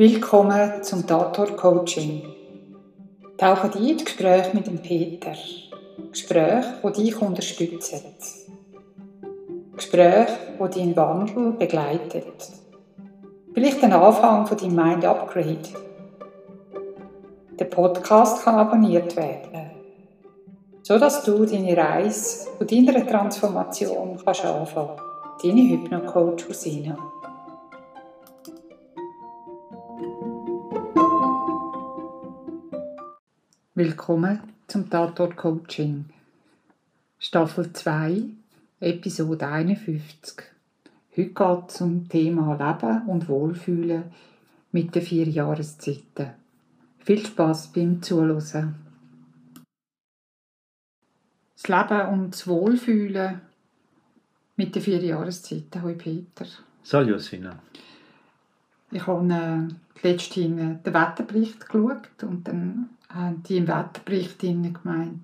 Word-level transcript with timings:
Willkommen 0.00 0.82
zum 0.82 1.06
Dator 1.06 1.48
Coaching. 1.56 2.22
Tauche 3.36 3.70
ein 3.70 3.86
ins 3.86 4.02
Gespräch 4.02 4.54
mit 4.54 4.66
dem 4.66 4.78
Peter. 4.78 5.34
Gespräch, 6.10 6.64
wo 6.80 6.88
dich 6.88 7.20
unterstützen. 7.20 8.00
Gespräch, 9.76 10.28
wo 10.56 10.68
deinen 10.68 10.96
Wandel 10.96 11.52
begleitet. 11.52 12.24
Vielleicht 13.52 13.82
den 13.82 13.92
Anfang 13.92 14.46
von 14.46 14.56
deinem 14.56 14.74
Mind 14.74 15.04
Upgrade. 15.04 15.68
Der 17.58 17.66
Podcast 17.66 18.42
kann 18.42 18.54
abonniert 18.54 19.14
werden, 19.16 19.70
so 20.80 20.98
dass 20.98 21.24
du 21.24 21.44
deine 21.44 21.76
Reise 21.76 22.48
zu 22.56 22.64
deiner 22.64 23.06
Transformation 23.06 24.18
kannst 24.24 24.46
anfangen. 24.46 24.96
Deine 25.42 25.60
Hypno-Coach 25.60 26.48
Husina. 26.48 26.96
Willkommen 33.82 34.40
zum 34.66 34.90
Tatort 34.90 35.38
Coaching. 35.38 36.04
Staffel 37.18 37.72
2, 37.72 38.24
Episode 38.78 39.48
51. 39.48 40.36
Heute 41.16 41.28
geht 41.30 41.70
es 41.70 41.80
um 41.80 42.06
Thema 42.06 42.52
Leben 42.56 43.08
und 43.08 43.26
Wohlfühlen 43.26 44.04
mit 44.70 44.94
den 44.94 45.00
vier 45.00 45.26
Jahreszeiten. 45.26 46.34
Viel 46.98 47.24
Spaß 47.26 47.68
beim 47.68 48.02
Zuhören. 48.02 48.74
Das 51.56 51.66
Leben 51.66 52.08
und 52.08 52.32
das 52.32 52.46
Wohlfühlen 52.46 53.40
mit 54.56 54.74
den 54.74 54.82
vier 54.82 55.02
Jahreszeiten. 55.02 55.80
Hallo 55.80 55.94
Peter. 55.96 56.44
Salut 56.82 57.22
Sina. 57.22 57.58
Ich 58.90 59.06
habe 59.06 59.32
äh, 59.32 60.06
letztens 60.06 60.82
den 60.82 60.84
Wetterbericht 60.84 61.66
geschaut 61.66 62.22
und 62.24 62.46
dann 62.46 62.90
haben 63.20 63.42
die 63.42 63.58
im 63.58 63.68
Wetterbericht 63.68 64.40
gemeint, 64.40 65.20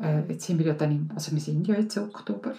äh, 0.00 0.20
jetzt 0.28 0.46
sind 0.46 0.58
wir 0.58 0.66
ja 0.66 0.74
dann 0.74 0.92
im, 0.92 1.10
also 1.14 1.32
wir 1.32 1.40
sind 1.40 1.66
ja 1.66 1.74
jetzt 1.74 1.96
Oktober, 1.98 2.54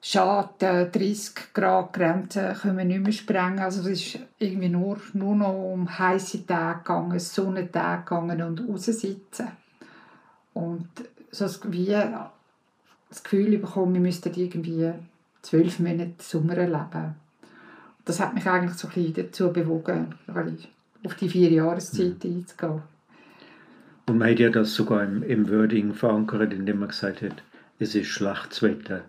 Schade, 0.00 0.88
30 0.92 1.52
Grad 1.52 1.92
Grenze 1.92 2.56
können 2.60 2.78
wir 2.78 2.84
nicht 2.84 3.02
mehr 3.02 3.12
sprengen. 3.12 3.58
Also 3.58 3.80
es 3.80 4.04
ist 4.04 4.18
irgendwie 4.38 4.68
nur, 4.68 4.98
nur 5.12 5.34
noch 5.34 5.72
um 5.72 5.98
heiße 5.98 6.46
Tage 6.46 6.78
gegangen, 6.78 7.18
Sonnentage 7.18 8.04
gegangen 8.04 8.42
und 8.42 8.68
raussitzen. 8.68 9.48
Und 10.54 10.88
so 11.30 11.46
wie 11.64 11.94
das 13.08 13.22
Gefühl 13.22 13.58
bekommen, 13.58 13.94
wir 13.94 14.00
müssten 14.00 14.32
irgendwie 14.34 14.92
zwölf 15.42 15.78
Monate 15.80 16.14
Sommer 16.20 16.56
erleben. 16.56 17.16
Das 18.04 18.20
hat 18.20 18.34
mich 18.34 18.46
eigentlich 18.46 18.78
so 18.78 18.88
ein 18.88 18.94
bisschen 18.94 19.14
dazu 19.14 19.52
bewogen, 19.52 20.14
auf 21.04 21.14
die 21.14 21.28
vier 21.28 21.50
Jahreszeiten 21.50 22.30
mhm. 22.30 22.38
einzugehen. 22.38 22.82
Und 24.06 24.18
man 24.18 24.30
hat 24.30 24.38
ja 24.38 24.48
das 24.50 24.74
sogar 24.74 25.04
im, 25.04 25.22
im 25.22 25.50
Wording 25.50 25.92
verankert, 25.92 26.52
indem 26.52 26.80
man 26.80 26.88
gesagt 26.88 27.22
hat, 27.22 27.42
es 27.78 27.94
ist 27.94 28.08
Schlachtswetter 28.08 29.04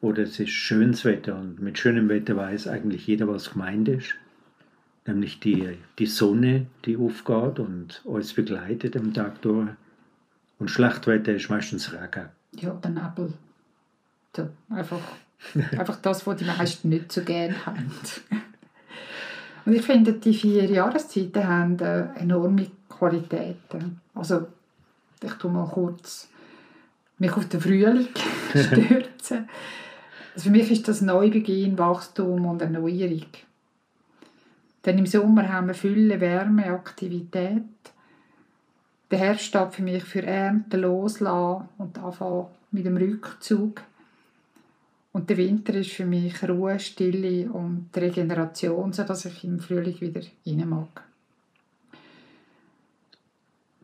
oder 0.00 0.24
es 0.24 0.38
ist 0.38 0.50
schönes 0.50 1.04
Wetter. 1.04 1.36
Und 1.36 1.60
mit 1.60 1.78
schönem 1.78 2.08
Wetter 2.08 2.36
weiß 2.36 2.68
eigentlich 2.68 3.06
jeder, 3.06 3.28
was 3.28 3.52
gemeint 3.52 3.88
ist. 3.88 4.14
Nämlich 5.06 5.40
die, 5.40 5.78
die 5.98 6.06
Sonne, 6.06 6.66
die 6.84 6.96
aufgeht 6.96 7.58
und 7.58 8.02
alles 8.06 8.34
begleitet 8.34 8.96
am 8.96 9.12
Tag 9.12 9.42
durch. 9.42 9.70
Und 10.58 10.70
Schlachtwetter 10.70 11.34
ist 11.34 11.50
meistens 11.50 11.92
Regen. 11.92 12.28
Ja, 12.54 12.70
der 12.74 12.90
Nebel. 12.90 13.32
So, 14.36 14.48
einfach, 14.68 15.00
einfach 15.72 15.96
das, 15.96 16.26
was 16.26 16.36
die 16.36 16.44
meisten 16.44 16.90
nicht 16.90 17.10
so 17.10 17.22
gerne 17.22 17.66
haben. 17.66 17.90
Und 19.64 19.74
ich 19.74 19.82
finde, 19.82 20.14
die 20.14 20.34
vier 20.34 20.64
Jahreszeiten 20.64 21.46
haben 21.46 21.78
enorme 22.16 22.66
Qualitäten. 22.88 24.00
Also, 24.14 24.46
ich 25.22 25.32
tue 25.34 25.50
mal 25.50 25.68
kurz 25.68 26.28
mich 27.22 27.32
auf 27.32 27.48
den 27.48 27.60
Frühling 27.60 28.08
stürzen. 28.50 29.48
Also 30.34 30.44
für 30.44 30.50
mich 30.50 30.70
ist 30.70 30.88
das 30.88 31.00
Neubeginn, 31.00 31.78
Wachstum 31.78 32.46
und 32.46 32.62
Erneuerung. 32.62 33.26
Denn 34.84 34.98
im 34.98 35.06
Sommer 35.06 35.48
haben 35.48 35.68
wir 35.68 35.74
Fülle, 35.74 36.20
Wärme, 36.20 36.66
Aktivität. 36.66 37.62
Der 39.10 39.18
Herbst 39.18 39.44
steht 39.44 39.74
für 39.74 39.82
mich 39.82 40.02
für 40.04 40.22
Ernten, 40.22 40.80
Loslassen 40.80 41.68
und 41.78 41.98
anfangen 41.98 42.46
mit 42.72 42.86
dem 42.86 42.96
Rückzug. 42.96 43.82
Und 45.12 45.28
der 45.28 45.36
Winter 45.36 45.74
ist 45.74 45.90
für 45.90 46.06
mich 46.06 46.42
Ruhe, 46.42 46.80
Stille 46.80 47.50
und 47.50 47.90
Regeneration, 47.94 48.92
sodass 48.92 49.26
ich 49.26 49.44
im 49.44 49.60
Frühling 49.60 50.00
wieder 50.00 50.22
rein 50.46 50.68
mag. 50.68 51.04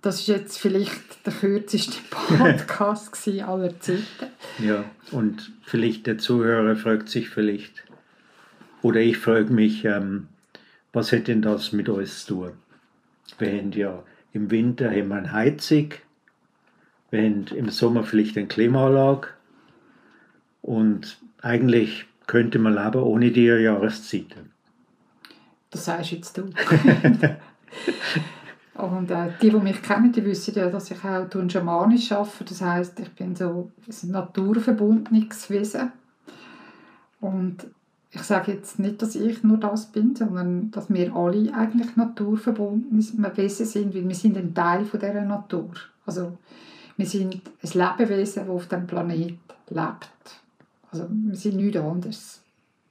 Das 0.00 0.20
ist 0.20 0.28
jetzt 0.28 0.58
vielleicht 0.58 1.26
der 1.26 1.32
kürzeste 1.34 1.98
Podcast 2.10 3.28
aller 3.28 3.78
Zeiten. 3.80 4.04
Ja, 4.58 4.84
und 5.10 5.52
vielleicht 5.62 6.06
der 6.06 6.18
Zuhörer 6.18 6.76
fragt 6.76 7.08
sich 7.08 7.28
vielleicht, 7.28 7.84
oder 8.80 9.00
ich 9.00 9.18
frage 9.18 9.52
mich, 9.52 9.84
ähm, 9.84 10.28
was 10.92 11.12
hätte 11.12 11.32
denn 11.32 11.42
das 11.42 11.72
mit 11.72 11.88
uns 11.88 12.24
zu 12.24 12.34
tun? 12.34 12.52
Wir 13.38 13.58
haben 13.58 13.72
ja 13.72 14.02
im 14.32 14.50
Winter 14.50 14.90
haben 14.90 15.08
wir 15.08 15.16
eine 15.16 15.32
Heizung, 15.32 15.90
wir 17.10 17.22
haben 17.22 17.46
im 17.48 17.68
Sommer 17.68 18.04
vielleicht 18.04 18.38
eine 18.38 18.46
Klimaanlage 18.46 19.28
und 20.68 21.18
eigentlich 21.40 22.04
könnte 22.26 22.58
man 22.58 22.74
leben 22.74 23.02
ohne 23.02 23.30
die 23.30 23.46
Jahreszeiten. 23.46 24.52
Das 25.70 25.86
sagst 25.86 26.10
jetzt 26.12 26.36
du. 26.36 26.42
Und 28.74 29.10
äh, 29.10 29.30
die, 29.40 29.48
die 29.50 29.56
mich 29.56 29.82
kennen, 29.82 30.12
die 30.12 30.24
wissen 30.24 30.54
ja, 30.54 30.68
dass 30.68 30.90
ich 30.90 31.02
auch 31.02 31.26
schamanisch 31.48 32.12
arbeite. 32.12 32.44
Das 32.44 32.60
heißt, 32.60 33.00
ich 33.00 33.10
bin 33.12 33.34
so 33.34 33.72
ein 33.88 34.10
naturverbundenes 34.10 35.48
Wesen. 35.48 35.90
Und 37.20 37.66
ich 38.10 38.22
sage 38.22 38.52
jetzt 38.52 38.78
nicht, 38.78 39.00
dass 39.00 39.14
ich 39.16 39.42
nur 39.42 39.56
das 39.56 39.86
bin, 39.86 40.14
sondern 40.14 40.70
dass 40.70 40.90
wir 40.90 41.16
alle 41.16 41.52
eigentlich 41.54 41.96
naturverbundene 41.96 43.36
Wesen 43.36 43.66
sind, 43.66 43.94
weil 43.94 44.06
wir 44.06 44.14
sind 44.14 44.36
ein 44.36 44.54
Teil 44.54 44.84
von 44.84 45.00
dieser 45.00 45.24
Natur. 45.24 45.72
Also 46.04 46.36
wir 46.98 47.06
sind 47.06 47.40
ein 47.62 47.70
Lebewesen, 47.72 48.46
das 48.46 48.54
auf 48.54 48.66
dem 48.68 48.86
Planeten 48.86 49.40
lebt. 49.70 50.10
Also 50.90 51.06
wir 51.10 51.36
sind 51.36 51.56
nichts 51.56 51.76
anderes. 51.76 52.42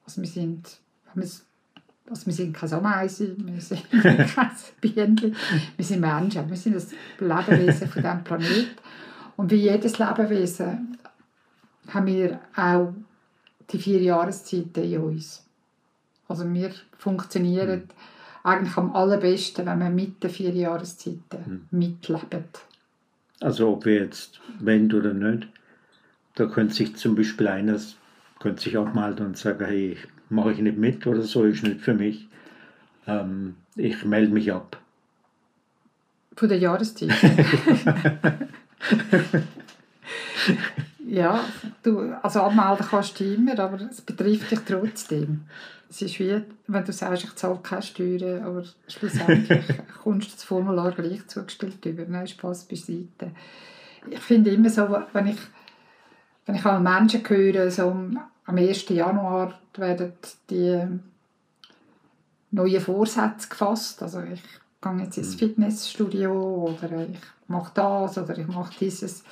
Also 0.05 0.21
wir 0.21 0.29
sind, 0.29 0.79
also 1.15 2.25
wir 2.25 2.33
sind 2.33 2.53
keine 2.53 2.73
Ameisen, 2.73 3.35
wir 3.45 3.61
sind 3.61 3.89
kein 3.91 4.51
Bienen, 4.79 5.35
wir 5.75 5.85
sind 5.85 6.01
Menschen, 6.01 6.49
wir 6.49 6.57
sind 6.57 6.75
das 6.75 6.91
Lebewesen 7.19 7.87
von 7.89 8.01
diesem 8.01 8.23
Planeten. 8.23 8.77
Und 9.35 9.51
wie 9.51 9.55
jedes 9.55 9.99
Lebewesen 9.99 10.97
haben 11.89 12.05
wir 12.07 12.39
auch 12.55 12.93
die 13.69 13.77
vier 13.79 14.01
Jahreszeiten 14.01 14.83
in 14.83 14.99
uns. 14.99 15.45
Also 16.27 16.51
wir 16.51 16.71
funktionieren 16.97 17.81
mhm. 17.81 17.89
eigentlich 18.43 18.77
am 18.77 18.95
allerbesten, 18.95 19.65
wenn 19.65 19.79
wir 19.79 19.89
mit 19.89 20.23
den 20.23 20.29
vier 20.29 20.51
Jahreszeiten 20.51 21.67
mhm. 21.71 21.77
mitleben. 21.77 22.45
Also 23.39 23.73
ob 23.73 23.85
wir 23.85 24.03
jetzt 24.03 24.39
wollen 24.59 24.91
oder 24.93 25.13
nicht, 25.13 25.47
da 26.37 26.45
könnte 26.45 26.73
sich 26.73 26.95
zum 26.95 27.15
Beispiel 27.15 27.47
eines 27.47 27.97
könnte 28.39 28.61
sich 28.61 28.77
auch 28.77 28.93
melden 28.93 29.25
und 29.25 29.37
sagen, 29.37 29.65
hey, 29.65 29.97
mache 30.29 30.53
ich 30.53 30.59
nicht 30.59 30.77
mit 30.77 31.07
oder 31.07 31.23
so, 31.23 31.43
ist 31.43 31.63
nicht 31.63 31.81
für 31.81 31.95
mich. 31.95 32.27
Ähm, 33.07 33.55
ich 33.75 34.05
melde 34.05 34.31
mich 34.31 34.53
ab. 34.53 34.79
Von 36.35 36.49
der 36.49 36.59
Jahreszeit? 36.59 37.09
ja, 41.07 41.43
du, 41.81 42.13
also 42.21 42.41
abmelden 42.41 42.85
kannst 42.87 43.19
du 43.19 43.23
immer, 43.23 43.57
aber 43.57 43.81
es 43.89 44.01
betrifft 44.01 44.51
dich 44.51 44.59
trotzdem. 44.59 45.45
Es 45.89 46.01
ist 46.01 46.19
wie, 46.19 46.41
wenn 46.67 46.85
du 46.85 46.91
sagst, 46.91 47.23
ich 47.23 47.33
zahle 47.35 47.59
keine 47.63 47.81
Steuern, 47.81 48.43
aber 48.43 48.63
schlussendlich 48.87 49.65
kommst 50.03 50.27
du 50.27 50.33
das 50.33 50.43
Formular 50.43 50.91
gleich 50.91 51.25
zugestellt 51.27 51.83
über. 51.85 52.05
Nein, 52.07 52.27
Spaß 52.27 52.65
beiseite. 52.65 53.31
Ich 54.09 54.19
finde 54.19 54.51
immer 54.51 54.69
so, 54.69 54.87
wenn 55.13 55.27
ich, 55.27 55.37
wenn 56.47 56.55
ich 56.55 56.65
an 56.65 56.81
Menschen 56.81 57.21
höre, 57.27 57.69
so 57.69 57.89
am 58.45 58.57
1. 58.57 58.89
Januar 58.89 59.59
werden 59.75 60.13
die 60.49 60.81
neuen 62.51 62.81
Vorsätze 62.81 63.49
gefasst. 63.49 64.01
Also 64.01 64.21
ich 64.21 64.41
gehe 64.81 65.03
jetzt 65.03 65.17
ins 65.17 65.35
mhm. 65.35 65.39
Fitnessstudio 65.39 66.73
oder 66.81 67.07
ich 67.07 67.19
mache 67.47 67.71
das 67.75 68.17
oder 68.17 68.37
ich 68.37 68.47
mache 68.47 68.73
dieses. 68.79 69.23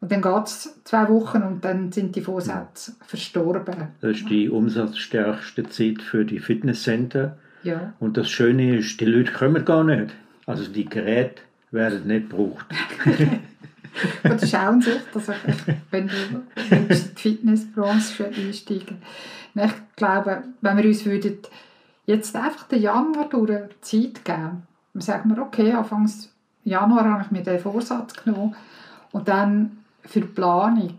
Und 0.00 0.10
dann 0.10 0.20
geht 0.20 0.46
es 0.46 0.80
zwei 0.82 1.08
Wochen 1.08 1.42
und 1.42 1.64
dann 1.64 1.92
sind 1.92 2.16
die 2.16 2.22
Vorsätze 2.22 2.90
ja. 2.98 3.06
verstorben. 3.06 3.88
Das 4.00 4.16
ist 4.16 4.28
die 4.28 4.50
umsatzstärkste 4.50 5.68
Zeit 5.68 6.02
für 6.02 6.24
die 6.24 6.40
Fitnesscenter. 6.40 7.38
Ja. 7.62 7.92
Und 8.00 8.16
das 8.16 8.28
Schöne 8.28 8.78
ist, 8.78 9.00
die 9.00 9.04
Leute 9.04 9.32
kommen 9.32 9.64
gar 9.64 9.84
nicht. 9.84 10.12
Also 10.46 10.68
die 10.68 10.86
Geräte 10.86 11.42
werden 11.70 12.08
nicht 12.08 12.28
gebraucht. 12.28 12.66
Oder 14.24 14.46
schauen 14.46 14.80
sich, 14.80 14.94
ich, 14.94 15.74
wenn 15.90 16.10
wir 16.10 16.42
in 16.70 16.88
die 16.88 16.94
Fitnessbranche 16.94 18.26
einsteigen. 18.26 19.02
Ich 19.54 19.72
glaube, 19.96 20.44
wenn 20.60 20.76
wir 20.78 20.84
uns 20.84 21.04
würden 21.04 21.38
jetzt 22.06 22.34
einfach 22.34 22.68
den 22.68 22.82
Januar 22.82 23.28
durch 23.28 23.80
Zeit 23.80 24.24
geben. 24.24 24.62
Dann 24.94 25.00
sagen 25.00 25.34
wir, 25.34 25.42
okay, 25.42 25.72
Anfang 25.72 26.10
Januar 26.64 27.04
habe 27.04 27.24
ich 27.24 27.30
mir 27.30 27.42
den 27.42 27.60
Vorsatz 27.60 28.14
genommen 28.14 28.54
und 29.12 29.28
dann 29.28 29.78
für 30.04 30.20
die 30.20 30.26
Planung 30.26 30.98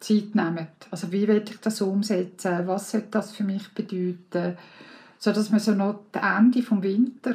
Zeit 0.00 0.34
nehmen. 0.34 0.68
Also 0.90 1.10
wie 1.12 1.26
will 1.26 1.42
ich 1.48 1.60
das 1.60 1.80
umsetzen? 1.80 2.66
Was 2.66 2.90
soll 2.90 3.04
das 3.10 3.32
für 3.32 3.44
mich 3.44 3.72
bedeuten? 3.72 4.56
So 5.18 5.32
dass 5.32 5.50
wir 5.50 5.60
so 5.60 5.72
noch 5.72 6.00
das 6.12 6.22
Ende 6.22 6.60
des 6.60 6.82
Winter 6.82 7.34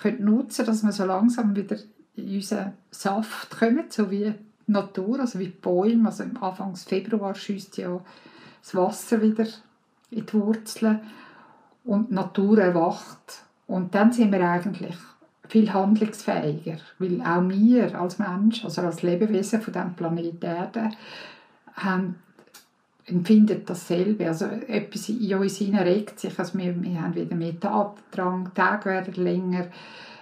können 0.00 0.24
nutzen 0.24 0.66
dass 0.66 0.82
wir 0.82 0.92
so 0.92 1.04
langsam 1.04 1.54
wieder 1.56 1.76
in 2.16 2.34
unseren 2.36 2.72
Saft 2.90 3.58
kommen, 3.58 3.84
so 3.88 4.10
wie 4.10 4.34
die 4.66 4.72
Natur, 4.72 5.20
also 5.20 5.38
wie 5.38 5.46
die 5.46 5.50
Bäume. 5.50 6.08
Also 6.08 6.24
Anfang 6.40 6.76
Februar 6.76 7.34
schießt 7.34 7.76
ja 7.78 8.00
das 8.62 8.74
Wasser 8.74 9.20
wieder 9.20 9.46
in 10.10 10.26
die 10.26 10.34
Wurzeln 10.34 11.00
und 11.84 12.10
die 12.10 12.14
Natur 12.14 12.58
erwacht. 12.58 13.44
Und 13.66 13.94
dann 13.94 14.12
sind 14.12 14.32
wir 14.32 14.48
eigentlich 14.48 14.96
viel 15.48 15.72
handlungsfähiger, 15.72 16.78
weil 16.98 17.20
auch 17.20 17.48
wir 17.48 18.00
als 18.00 18.18
Mensch, 18.18 18.64
also 18.64 18.82
als 18.82 19.02
Lebewesen 19.02 19.60
von 19.60 19.72
diesem 19.72 19.94
Planeten 19.94 20.44
Erde, 20.44 20.90
haben, 21.74 22.16
empfinden 23.06 23.62
dasselbe. 23.66 24.26
Also 24.26 24.46
etwas 24.46 25.08
in 25.10 25.34
uns 25.34 25.60
regt 25.60 26.20
sich, 26.20 26.38
also 26.38 26.58
wir, 26.58 26.80
wir 26.82 27.02
haben 27.02 27.14
wieder 27.14 27.36
mehr 27.36 27.58
Tatendrang, 27.60 28.50
die 28.50 28.54
Tage 28.54 28.86
werden 28.86 29.14
länger, 29.14 29.66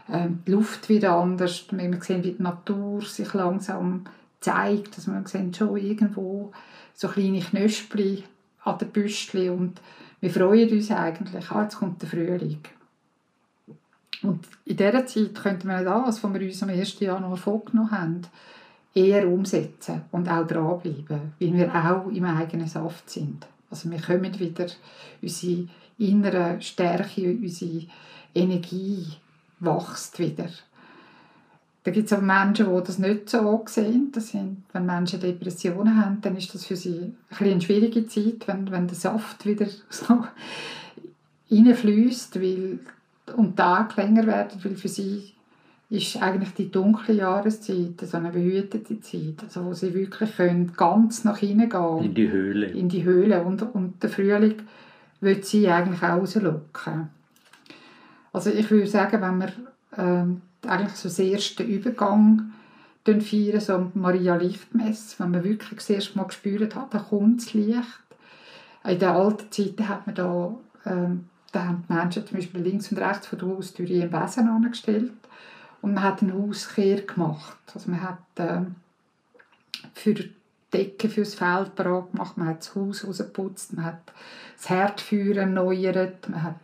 die 0.08 0.50
Luft 0.50 0.88
wird 0.88 1.04
anders, 1.04 1.66
wir 1.70 2.02
sehen, 2.02 2.24
wie 2.24 2.32
die 2.32 2.42
Natur 2.42 3.02
sich 3.02 3.32
langsam 3.34 4.04
zeigt, 4.40 4.96
dass 4.96 5.06
wir 5.06 5.22
sehen 5.26 5.54
schon 5.54 5.76
irgendwo 5.76 6.52
so 6.94 7.08
kleine 7.08 7.40
Knöspel 7.40 8.24
an 8.64 8.78
den 8.78 8.90
Büschli 8.90 9.48
und 9.48 9.80
wir 10.20 10.30
freuen 10.30 10.70
uns 10.70 10.90
eigentlich, 10.90 11.50
ah, 11.50 11.62
jetzt 11.62 11.76
kommt 11.76 12.02
der 12.02 12.08
Frühling. 12.08 12.60
Und 14.22 14.46
in 14.64 14.76
dieser 14.76 15.04
Zeit 15.06 15.34
könnten 15.34 15.68
wir 15.68 15.82
das, 15.82 16.22
was 16.22 16.32
wir 16.32 16.40
uns 16.40 16.62
am 16.62 16.68
1. 16.68 17.00
Januar 17.00 17.36
vorgenommen 17.36 17.90
haben, 17.90 18.22
eher 18.94 19.26
umsetzen 19.26 20.02
und 20.12 20.28
auch 20.28 20.46
dranbleiben, 20.46 21.32
weil 21.40 21.52
wir 21.54 21.74
auch 21.74 22.08
im 22.08 22.24
eigenen 22.24 22.68
Saft 22.68 23.10
sind. 23.10 23.46
Also 23.70 23.90
wir 23.90 24.00
kommen 24.00 24.38
wieder, 24.38 24.66
unsere 25.20 25.66
innere 25.98 26.60
Stärke, 26.60 27.30
unsere 27.30 27.86
Energie 28.34 29.06
wächst 29.64 30.18
wieder. 30.18 30.48
Da 31.84 31.90
gibt 31.90 32.06
es 32.06 32.12
aber 32.12 32.22
Menschen, 32.22 32.66
die 32.66 32.84
das 32.84 32.98
nicht 32.98 33.28
so 33.28 33.62
sehen. 33.66 34.12
Das 34.12 34.28
sind, 34.28 34.62
wenn 34.72 34.86
Menschen 34.86 35.20
Depressionen 35.20 36.04
haben, 36.04 36.20
dann 36.20 36.36
ist 36.36 36.54
das 36.54 36.64
für 36.64 36.76
sie 36.76 37.12
ein 37.30 37.46
eine 37.46 37.60
schwierige 37.60 38.06
Zeit, 38.06 38.46
wenn, 38.46 38.70
wenn 38.70 38.86
der 38.86 38.96
Saft 38.96 39.44
wieder 39.44 39.66
so 39.90 40.24
reinfließt, 41.50 42.40
weil 42.40 42.78
und 43.36 43.56
Tag 43.56 43.96
länger 43.96 44.26
werden, 44.26 44.60
weil 44.62 44.76
für 44.76 44.88
sie 44.88 45.32
ist 45.90 46.22
eigentlich 46.22 46.54
die 46.54 46.70
dunkle 46.70 47.14
Jahreszeit 47.14 48.00
so 48.00 48.16
eine 48.16 48.30
behütete 48.30 49.00
Zeit, 49.00 49.42
also 49.42 49.64
wo 49.66 49.74
sie 49.74 49.92
wirklich 49.92 50.36
können 50.36 50.72
ganz 50.74 51.24
nach 51.24 51.36
hinten 51.36 51.68
gehen 51.68 52.04
In 52.04 52.14
die 52.14 52.30
Höhle. 52.30 52.66
In 52.68 52.88
die 52.88 53.04
Höhle. 53.04 53.42
Und, 53.42 53.62
und 53.74 54.02
der 54.02 54.08
Frühling 54.08 54.54
wird 55.20 55.44
sie 55.44 55.68
eigentlich 55.68 56.02
auch 56.02 56.20
rauslocken. 56.20 57.08
Also 58.32 58.50
ich 58.50 58.70
würde 58.70 58.86
sagen, 58.86 59.20
wenn 59.20 59.38
wir 59.38 59.52
ähm, 59.96 60.42
eigentlich 60.66 60.96
so 60.96 61.08
den 61.08 61.34
ersten 61.34 61.66
Übergang 61.66 62.52
feiern, 63.04 63.60
so 63.60 63.90
Maria 63.94 64.36
Lichtmess, 64.36 65.18
wenn 65.18 65.32
man 65.32 65.44
wirklich 65.44 65.78
das 65.78 65.90
erste 65.90 66.16
Mal 66.16 66.24
gespürt 66.24 66.74
hat, 66.74 66.94
da 66.94 66.98
kommt 66.98 67.42
das 67.42 67.54
Licht. 67.54 68.02
In 68.84 68.98
den 68.98 69.08
alten 69.08 69.50
Zeiten 69.50 69.88
hat 69.88 70.06
man 70.06 70.14
da, 70.14 70.54
ähm, 70.86 71.28
da 71.52 71.64
haben 71.64 71.84
die 71.88 71.92
Menschen 71.92 72.26
zum 72.26 72.36
Beispiel 72.36 72.62
links 72.62 72.90
und 72.90 72.98
rechts 72.98 73.26
von 73.26 73.38
der 73.38 73.48
Haustür 73.48 73.88
einen 73.88 74.10
Besen 74.10 74.48
angestellt 74.48 75.12
und 75.82 75.94
man 75.94 76.02
hat 76.02 76.22
eine 76.22 76.34
Hauskehr 76.34 77.02
gemacht. 77.02 77.58
Also 77.74 77.90
man 77.90 78.02
hat 78.02 78.18
äh, 78.36 78.62
für 79.94 80.14
die 80.14 80.32
Decke 80.72 81.08
fürs 81.08 81.34
Feld 81.34 81.74
bereit 81.74 82.12
gemacht, 82.12 82.38
man 82.38 82.48
hat 82.48 82.60
das 82.60 82.74
Haus 82.74 83.06
rausgeputzt, 83.06 83.74
man 83.74 83.84
hat 83.84 84.12
das 84.56 84.70
Herdfeuer 84.70 85.36
erneuert, 85.36 86.28
man 86.28 86.42
hat, 86.42 86.54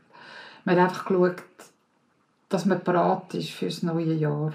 man 0.65 0.77
hat 0.77 0.89
einfach 0.89 1.05
geschaut, 1.07 1.43
dass 2.49 2.67
man 2.67 2.83
bereit 2.83 3.35
ist 3.35 3.51
für 3.51 3.67
das 3.67 3.83
neue 3.83 4.15
Jahr. 4.15 4.53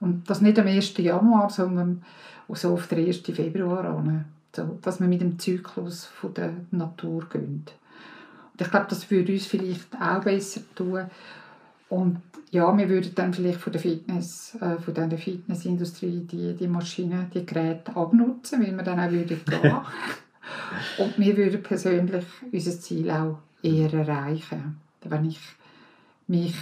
Und 0.00 0.28
das 0.28 0.40
nicht 0.40 0.58
am 0.58 0.66
1. 0.66 0.96
Januar, 0.98 1.50
sondern 1.50 2.02
so 2.48 2.74
auf 2.74 2.86
den 2.86 3.06
1. 3.06 3.18
Februar 3.18 3.84
an. 3.84 4.24
So, 4.54 4.78
dass 4.80 5.00
wir 5.00 5.08
mit 5.08 5.20
dem 5.20 5.38
Zyklus 5.38 6.06
von 6.06 6.32
der 6.32 6.52
Natur 6.70 7.28
gehen. 7.28 7.64
Und 8.52 8.60
ich 8.60 8.70
glaube, 8.70 8.86
das 8.88 9.10
würde 9.10 9.32
uns 9.32 9.46
vielleicht 9.46 9.94
auch 10.00 10.22
besser 10.22 10.62
tun. 10.74 11.04
Und 11.88 12.22
ja, 12.50 12.76
wir 12.76 12.88
würden 12.88 13.14
dann 13.14 13.34
vielleicht 13.34 13.60
von 13.60 13.72
der 13.72 13.82
Fitness, 13.82 14.56
äh, 14.60 14.78
von 14.78 14.94
der 14.94 15.18
Fitnessindustrie 15.18 16.26
die, 16.30 16.54
die 16.54 16.68
Maschinen, 16.68 17.30
die 17.34 17.44
Geräte 17.44 17.94
abnutzen, 17.94 18.62
weil 18.62 18.74
wir 18.74 18.82
dann 18.82 19.00
auch 19.00 19.10
würden 19.10 19.40
gehen. 19.44 19.76
Und 20.98 21.18
wir 21.18 21.36
würden 21.36 21.62
persönlich 21.62 22.24
unser 22.50 22.80
Ziel 22.80 23.10
auch 23.10 23.38
eher 23.62 23.92
erreichen, 23.92 24.80
wenn 25.02 25.26
ich 25.26 25.40
mich 26.28 26.54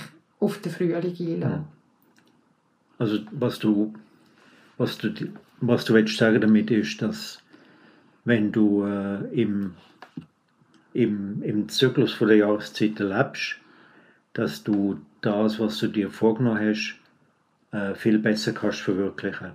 auf 0.44 0.58
den 0.58 0.73
Frühling 0.73 0.96
einlasse. 0.96 1.64
Also 2.99 3.19
was 3.32 3.58
du, 3.58 3.93
was 4.79 4.99
du, 4.99 5.12
was 5.61 5.85
du 5.85 5.94
willst 5.94 6.17
sagen 6.17 6.41
damit 6.41 6.70
ist, 6.70 7.02
dass 7.02 7.43
wenn 8.25 8.52
du 8.52 8.85
äh, 8.85 9.25
im, 9.32 9.75
im, 10.93 11.43
im 11.43 11.69
Zyklus 11.69 12.12
von 12.12 12.29
der 12.29 12.38
Jahreszeit 12.38 12.99
lebst, 12.99 13.56
dass 14.32 14.62
du 14.62 15.00
das, 15.20 15.58
was 15.61 15.79
du 15.79 15.88
dir 15.88 16.11
vorgenommen 16.11 16.58
hast, 16.58 16.99
äh, 17.73 17.94
viel 17.94 18.19
besser 18.19 18.52
kannst 18.52 18.81
verwirklichen. 18.81 19.52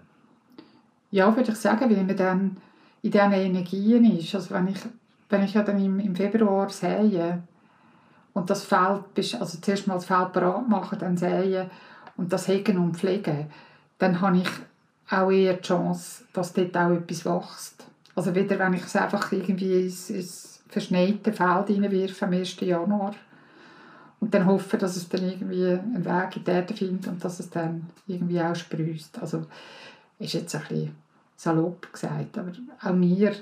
Ja, 1.12 1.36
würde 1.36 1.52
ich 1.52 1.58
sagen, 1.58 1.90
weil 1.90 2.04
man 2.04 2.16
dann 2.16 2.58
in 3.02 3.12
diesen 3.12 3.32
Energien 3.32 4.06
ist. 4.18 4.36
Also 4.36 4.54
wenn 4.54 4.68
ich, 4.68 4.78
wenn 5.30 5.44
ich 5.44 5.54
ja 5.54 5.64
dann 5.64 5.84
im, 5.84 6.00
im 6.00 6.16
Februar 6.16 6.70
sehe 6.70 7.42
und 8.40 8.50
das 8.50 8.64
Feld, 8.64 9.04
also 9.40 9.58
zuerst 9.60 9.88
mal 9.88 9.96
das 9.96 10.06
Feld 10.06 10.34
bereit 10.34 10.68
machen, 10.68 11.00
dann 11.00 11.18
säen 11.18 11.70
und 12.18 12.32
das 12.32 12.48
hegen 12.48 12.78
und 12.78 12.98
pflegen, 12.98 13.48
dann 13.98 14.22
habe 14.22 14.38
ich 14.38 14.50
auch 15.10 15.30
eher 15.30 15.56
die 15.56 15.62
Chance, 15.62 16.24
dass 16.34 16.54
dort 16.54 16.76
auch 16.78 16.92
etwas 16.92 17.26
wächst. 17.26 17.86
Also 18.16 18.34
wieder, 18.34 18.58
wenn 18.60 18.74
ich 18.74 18.84
es 18.84 18.96
einfach 18.96 19.32
irgendwie 19.32 19.84
ins, 19.84 20.10
ins 20.10 20.64
verschneite 20.70 21.34
Feld 21.34 21.70
reinwirfe 21.70 22.26
am 22.26 22.34
1. 22.34 22.60
Januar, 22.62 23.14
und 24.22 24.34
dann 24.34 24.46
hoffen, 24.46 24.80
dass 24.80 24.96
es 24.96 25.08
dann 25.08 25.24
irgendwie 25.24 25.66
einen 25.66 26.04
Weg 26.04 26.36
in 26.36 26.44
die 26.44 26.52
Erde 26.52 26.74
findet 26.74 27.08
und 27.08 27.24
dass 27.24 27.40
es 27.40 27.50
dann 27.50 27.88
irgendwie 28.06 28.42
auch 28.42 28.56
sprießt. 28.56 29.20
Also 29.20 29.46
ist 30.20 30.34
jetzt 30.34 30.56
ein 30.56 30.62
bisschen 30.68 30.96
salopp 31.38 31.92
gesagt, 31.94 32.38
aber 32.38 32.52
auch 32.82 32.96
wir, 32.96 33.34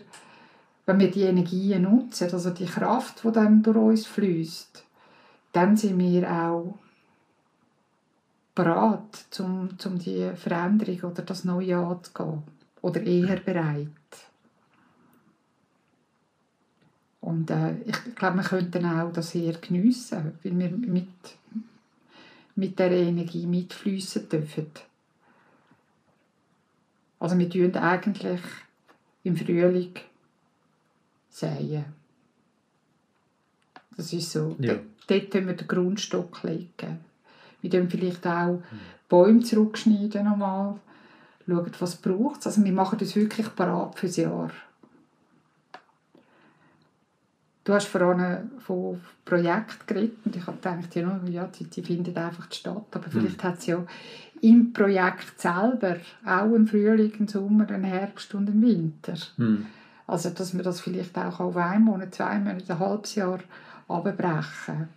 wenn 0.85 0.99
wir 0.99 1.09
die 1.09 1.23
Energien 1.23 1.81
nutzen, 1.81 2.31
also 2.31 2.51
die 2.51 2.65
Kraft, 2.65 3.23
die 3.23 3.31
dann 3.31 3.63
durch 3.63 3.75
uns 3.75 4.05
fließt, 4.05 4.83
dann 5.51 5.75
sind 5.77 5.99
wir 5.99 6.29
auch 6.29 6.77
bereit, 8.53 9.27
um, 9.39 9.69
um 9.85 9.99
die 9.99 10.31
Veränderung 10.35 11.11
oder 11.11 11.21
das 11.21 11.43
Neue 11.43 11.77
anzugehen. 11.77 12.43
Oder 12.81 13.01
eher 13.03 13.39
bereit. 13.39 13.87
Und 17.21 17.49
äh, 17.49 17.75
ich 17.81 18.15
glaube, 18.15 18.37
wir 18.37 18.43
könnten 18.43 18.85
auch 18.85 19.11
das 19.11 19.31
sehr 19.31 19.53
geniessen, 19.53 20.39
weil 20.43 20.57
wir 20.57 20.69
mit, 20.69 21.37
mit 22.55 22.79
dieser 22.79 22.91
Energie 22.91 23.45
mitfließen 23.45 24.29
dürfen. 24.29 24.71
Also 27.19 27.37
wir 27.37 27.49
tun 27.49 27.75
eigentlich 27.75 28.41
im 29.23 29.35
Frühling 29.35 29.93
säen. 31.29 31.85
Das 33.95 34.13
ist 34.13 34.31
so. 34.31 34.55
Ja. 34.59 34.75
Dort 35.07 35.33
wir 35.33 35.53
den 35.53 35.67
Grundstock 35.67 36.43
legen. 36.43 36.99
Wir 37.61 37.69
tun 37.69 37.89
vielleicht 37.89 38.25
auch 38.27 38.61
Bäume 39.09 39.41
zurückschneiden 39.41 40.25
nochmal. 40.25 40.75
Schauen, 41.47 41.71
was 41.79 41.93
es 41.93 41.95
braucht. 41.95 42.45
Also 42.45 42.63
wir 42.63 42.73
machen 42.73 42.99
das 42.99 43.15
wirklich 43.15 43.55
parat 43.55 43.97
fürs 43.97 44.17
Jahr. 44.17 44.51
Du 47.63 47.73
hast 47.73 47.87
vorhin 47.87 48.49
von 48.59 49.01
Projekten 49.25 49.87
geredet 49.87 50.17
und 50.23 50.35
ich 50.35 50.47
habe 50.47 50.57
gedacht, 50.57 50.95
ja, 50.95 51.19
ja 51.29 51.47
die, 51.47 51.65
die 51.65 51.81
findet 51.81 52.17
einfach 52.17 52.51
statt. 52.51 52.85
Aber 52.91 53.09
vielleicht 53.09 53.43
mhm. 53.43 53.47
hat 53.47 53.59
es 53.59 53.65
ja 53.65 53.85
im 54.41 54.71
Projekt 54.71 55.39
selber 55.39 55.97
auch 56.25 56.43
einen 56.43 56.67
Frühling, 56.67 57.13
einen 57.17 57.27
Sommer, 57.27 57.69
einen 57.69 57.83
Herbst 57.83 58.33
und 58.35 58.49
einen 58.49 58.61
Winter. 58.61 59.15
Mhm. 59.37 59.65
Also, 60.05 60.29
dass 60.29 60.55
wir 60.55 60.63
das 60.63 60.79
vielleicht 60.79 61.17
auch 61.17 61.41
auf 61.41 61.57
einen 61.57 61.83
Monat, 61.83 62.15
zwei 62.15 62.39
Monate, 62.39 62.73
ein 62.73 62.79
halbes 62.79 63.15
Jahr 63.15 63.39
abbrechen. 63.89 64.89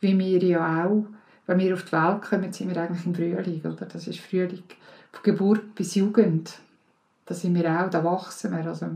Wie 0.00 0.18
wir 0.18 0.42
ja 0.42 0.84
auch, 0.84 1.06
wenn 1.46 1.58
wir 1.58 1.74
auf 1.74 1.84
die 1.84 1.92
Welt 1.92 2.22
kommen, 2.22 2.52
sind 2.52 2.68
wir 2.68 2.80
eigentlich 2.80 3.06
im 3.06 3.14
Frühling. 3.14 3.60
Oder? 3.60 3.86
Das 3.86 4.06
ist 4.06 4.20
Frühling 4.20 4.64
von 5.12 5.22
Geburt 5.22 5.74
bis 5.74 5.94
Jugend. 5.94 6.58
Da 7.24 7.34
sind 7.34 7.54
wir 7.54 7.68
auch, 7.70 7.90
da 7.90 8.04
wachsen 8.04 8.52
wir. 8.52 8.66
Also, 8.66 8.90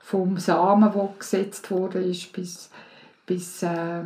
vom 0.00 0.38
Samen, 0.38 0.92
der 0.92 1.14
gesetzt 1.18 1.70
wurde, 1.70 2.02
ist 2.02 2.32
bis, 2.32 2.70
bis, 3.26 3.62
äh, 3.62 4.02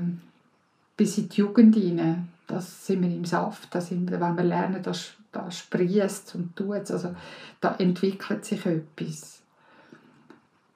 bis 0.97 1.19
in 1.19 1.29
die 1.29 1.37
Jugend 1.37 1.75
hinein, 1.75 2.29
das 2.47 2.87
sind 2.87 3.03
wir 3.03 3.09
im 3.09 3.25
Saft, 3.25 3.75
das 3.75 3.89
sind, 3.89 4.11
wenn 4.11 4.37
wir 4.37 4.45
lernen, 4.45 4.83
das, 4.83 5.13
das 5.33 5.59
sprießt 5.59 6.35
und 6.35 6.55
tut 6.55 6.91
also 6.91 7.15
da 7.61 7.75
entwickelt 7.77 8.45
sich 8.45 8.67
etwas. 8.67 9.41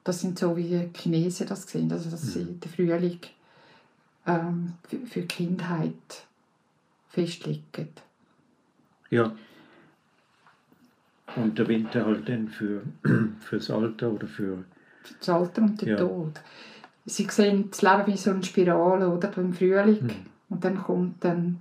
Das 0.03 0.21
sind 0.21 0.39
so 0.39 0.57
wie 0.57 0.63
die 0.63 0.99
Chinesen 0.99 1.47
das 1.47 1.67
sehen, 1.67 1.91
also 1.91 2.09
dass 2.09 2.33
sie 2.33 2.45
mhm. 2.45 2.59
den 2.59 2.71
Frühling 2.71 3.19
ähm, 4.25 4.73
für, 4.87 4.97
für 4.99 5.21
die 5.21 5.27
Kindheit 5.27 6.25
festlegen. 7.09 7.89
Ja. 9.09 9.31
Und 11.35 11.57
der 11.57 11.67
Winter 11.67 12.05
halt 12.05 12.27
dann 12.27 12.49
für, 12.49 12.81
fürs 13.39 13.69
Alter 13.69 14.11
oder 14.11 14.27
für... 14.27 14.63
Für 15.03 15.13
das 15.19 15.29
Alter 15.29 15.61
und 15.61 15.81
den 15.81 15.89
ja. 15.89 15.97
Tod. 15.97 16.41
Sie 17.05 17.27
sehen 17.29 17.69
das 17.71 17.81
Leben 17.81 18.07
wie 18.07 18.17
so 18.17 18.31
eine 18.31 18.43
Spirale, 18.43 19.09
oder? 19.09 19.35
Im 19.37 19.53
Frühling. 19.53 20.03
Mhm. 20.03 20.25
Und 20.49 20.63
dann 20.63 20.81
kommt 20.81 21.23
dann 21.23 21.59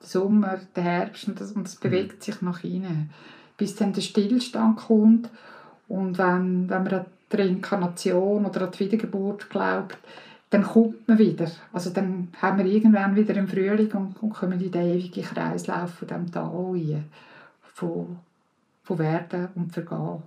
der 0.00 0.08
Sommer, 0.08 0.60
der 0.74 0.82
Herbst 0.82 1.28
und 1.28 1.40
das, 1.40 1.52
und 1.52 1.64
das 1.64 1.76
mhm. 1.76 1.82
bewegt 1.82 2.22
sich 2.22 2.40
nach 2.42 2.64
innen. 2.64 3.10
Bis 3.56 3.74
dann 3.74 3.92
der 3.92 4.00
Stillstand 4.00 4.78
kommt. 4.78 5.30
Und 5.88 6.18
wenn, 6.18 6.68
wenn 6.68 6.82
man 6.82 6.94
an 6.94 7.06
die 7.32 7.36
Reinkarnation 7.36 8.46
oder 8.46 8.62
an 8.62 8.70
die 8.72 8.80
Wiedergeburt 8.80 9.50
glaubt, 9.50 9.98
dann 10.50 10.62
kommt 10.62 11.06
man 11.06 11.18
wieder. 11.18 11.50
Also 11.72 11.90
dann 11.90 12.28
haben 12.40 12.58
wir 12.58 12.64
irgendwann 12.64 13.16
wieder 13.16 13.34
im 13.34 13.48
Frühling 13.48 13.92
und, 13.92 14.22
und 14.22 14.30
kommen 14.30 14.60
in 14.60 14.70
den 14.70 14.86
ewigen 14.86 15.22
Kreislauf 15.22 15.94
von 15.94 16.08
dem 16.08 16.30
Tal 16.30 16.48
rein. 16.48 17.04
Von, 17.60 18.18
von 18.82 18.98
Werden 18.98 19.48
und 19.54 19.72
Vergehen. 19.72 20.22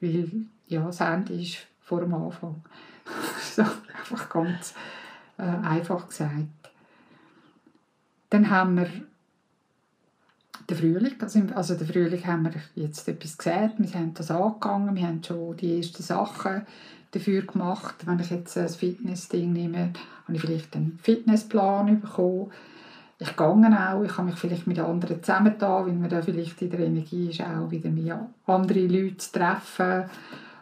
Weil, 0.00 0.30
ja, 0.68 0.86
das 0.86 1.00
Ende 1.00 1.34
ist 1.34 1.58
vor 1.80 2.00
dem 2.00 2.14
Anfang. 2.14 2.62
so, 3.54 3.62
einfach 3.62 4.28
ganz 4.30 4.74
äh, 5.36 5.42
einfach 5.42 6.08
gesagt. 6.08 6.46
Dann 8.30 8.48
haben 8.48 8.76
wir 8.76 8.88
den 10.70 10.76
Frühling. 10.76 11.20
Also, 11.20 11.40
also 11.54 11.74
den 11.74 11.86
Frühling 11.86 12.26
haben 12.26 12.44
wir 12.44 12.52
jetzt 12.74 13.06
etwas 13.08 13.36
gesehen, 13.36 13.72
wir 13.78 13.92
haben 13.92 14.14
das 14.14 14.30
angegangen, 14.30 14.94
wir 14.94 15.06
haben 15.06 15.22
schon 15.22 15.56
die 15.56 15.78
ersten 15.78 16.02
Sachen 16.02 16.62
dafür 17.10 17.42
gemacht. 17.42 17.96
Wenn 18.06 18.20
ich 18.20 18.30
jetzt 18.30 18.56
ein 18.56 18.68
Fitness-Ding 18.68 19.52
nehme, 19.52 19.92
habe 20.24 20.34
ich 20.34 20.40
vielleicht 20.40 20.76
einen 20.76 20.98
Fitnessplan 21.02 22.00
bekommen. 22.00 22.50
Ich 23.18 23.36
gehe 23.36 23.46
auch, 23.46 24.02
ich 24.02 24.12
kann 24.12 24.26
mich 24.26 24.36
vielleicht 24.36 24.66
mit 24.66 24.78
anderen 24.78 25.22
zusammentan, 25.22 25.86
weil 25.86 25.92
man 25.92 26.08
da 26.08 26.22
vielleicht 26.22 26.62
in 26.62 26.70
der 26.70 26.80
Energie 26.80 27.28
ist, 27.28 27.42
auch 27.42 27.70
wieder 27.70 27.90
mit 27.90 28.12
anderen 28.46 28.88
Leuten 28.88 29.18
zu 29.18 29.32
treffen. 29.32 30.04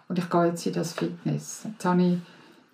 Und 0.09 0.19
ich 0.19 0.29
gehe 0.29 0.47
jetzt 0.47 0.67
in 0.67 0.73
das 0.73 0.93
Fitness. 0.93 1.65
Jetzt 1.65 1.85
habe 1.85 2.03
ich 2.03 2.19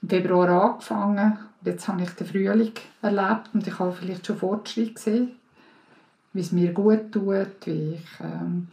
im 0.01 0.09
Februar 0.09 0.49
angefangen 0.49 1.39
und 1.61 1.67
jetzt 1.67 1.89
habe 1.89 2.03
ich 2.03 2.11
den 2.11 2.27
Frühling 2.27 2.73
erlebt 3.03 3.51
und 3.53 3.67
ich 3.67 3.79
habe 3.79 3.93
vielleicht 3.93 4.27
schon 4.27 4.37
Fortschritt 4.37 4.95
gesehen, 4.95 5.33
wie 6.33 6.41
es 6.41 6.53
mir 6.53 6.73
gut 6.73 7.13
tut, 7.13 7.67
wie 7.67 7.95
ich 7.95 8.21
ähm, 8.21 8.69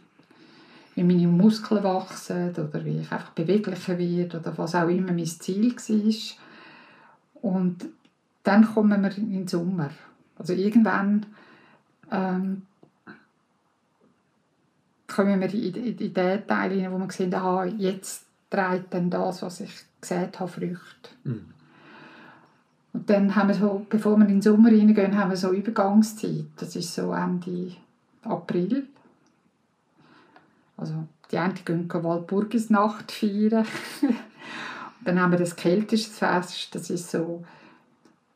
wie 0.94 1.04
meine 1.04 1.26
Muskeln 1.26 1.82
wachsen 1.82 2.50
oder 2.50 2.84
wie 2.84 3.00
ich 3.00 3.12
einfach 3.12 3.30
beweglicher 3.30 3.98
werde 3.98 4.38
oder 4.38 4.56
was 4.58 4.74
auch 4.74 4.88
immer 4.88 5.12
mein 5.12 5.26
Ziel 5.26 5.74
war. 5.74 7.42
Und 7.42 7.88
dann 8.42 8.64
kommen 8.74 9.02
wir 9.02 9.16
in 9.16 9.32
den 9.32 9.48
Sommer. 9.48 9.90
Also 10.38 10.52
irgendwann 10.52 11.26
ähm, 12.10 12.62
kommen 15.06 15.40
wir 15.40 15.54
in, 15.54 15.74
in, 15.74 15.98
in 15.98 16.14
den 16.14 16.46
Teil 16.46 16.70
hinein, 16.70 16.92
wo 16.92 16.98
wir 16.98 17.10
sehen, 17.10 17.34
aha, 17.34 17.64
jetzt 17.64 18.26
trägt 18.50 18.92
dann 18.92 19.10
das, 19.10 19.42
was 19.42 19.60
ich 19.60 19.72
gesehen 20.00 20.30
habe, 20.38 20.50
Früchte. 20.50 21.10
Mhm. 21.24 21.46
Und 22.92 23.08
dann 23.08 23.34
haben 23.34 23.48
wir 23.48 23.54
so, 23.54 23.86
bevor 23.88 24.16
wir 24.18 24.26
in 24.26 24.34
den 24.34 24.42
Sommer 24.42 24.70
reingehen, 24.70 25.16
haben 25.16 25.30
wir 25.30 25.36
so 25.36 25.52
Übergangszeit. 25.52 26.46
Das 26.56 26.76
ist 26.76 26.94
so 26.94 27.12
Ende 27.12 27.72
April. 28.22 28.86
Also 30.82 30.94
die 31.30 31.38
einen 31.38 31.54
gehen 31.54 31.88
Walpurgisnacht 31.88 33.12
feiern. 33.12 33.64
dann 35.04 35.20
haben 35.20 35.30
wir 35.30 35.38
das 35.38 35.54
keltische 35.54 36.10
Fest, 36.10 36.74
das 36.74 36.90
ist 36.90 37.08
so, 37.08 37.44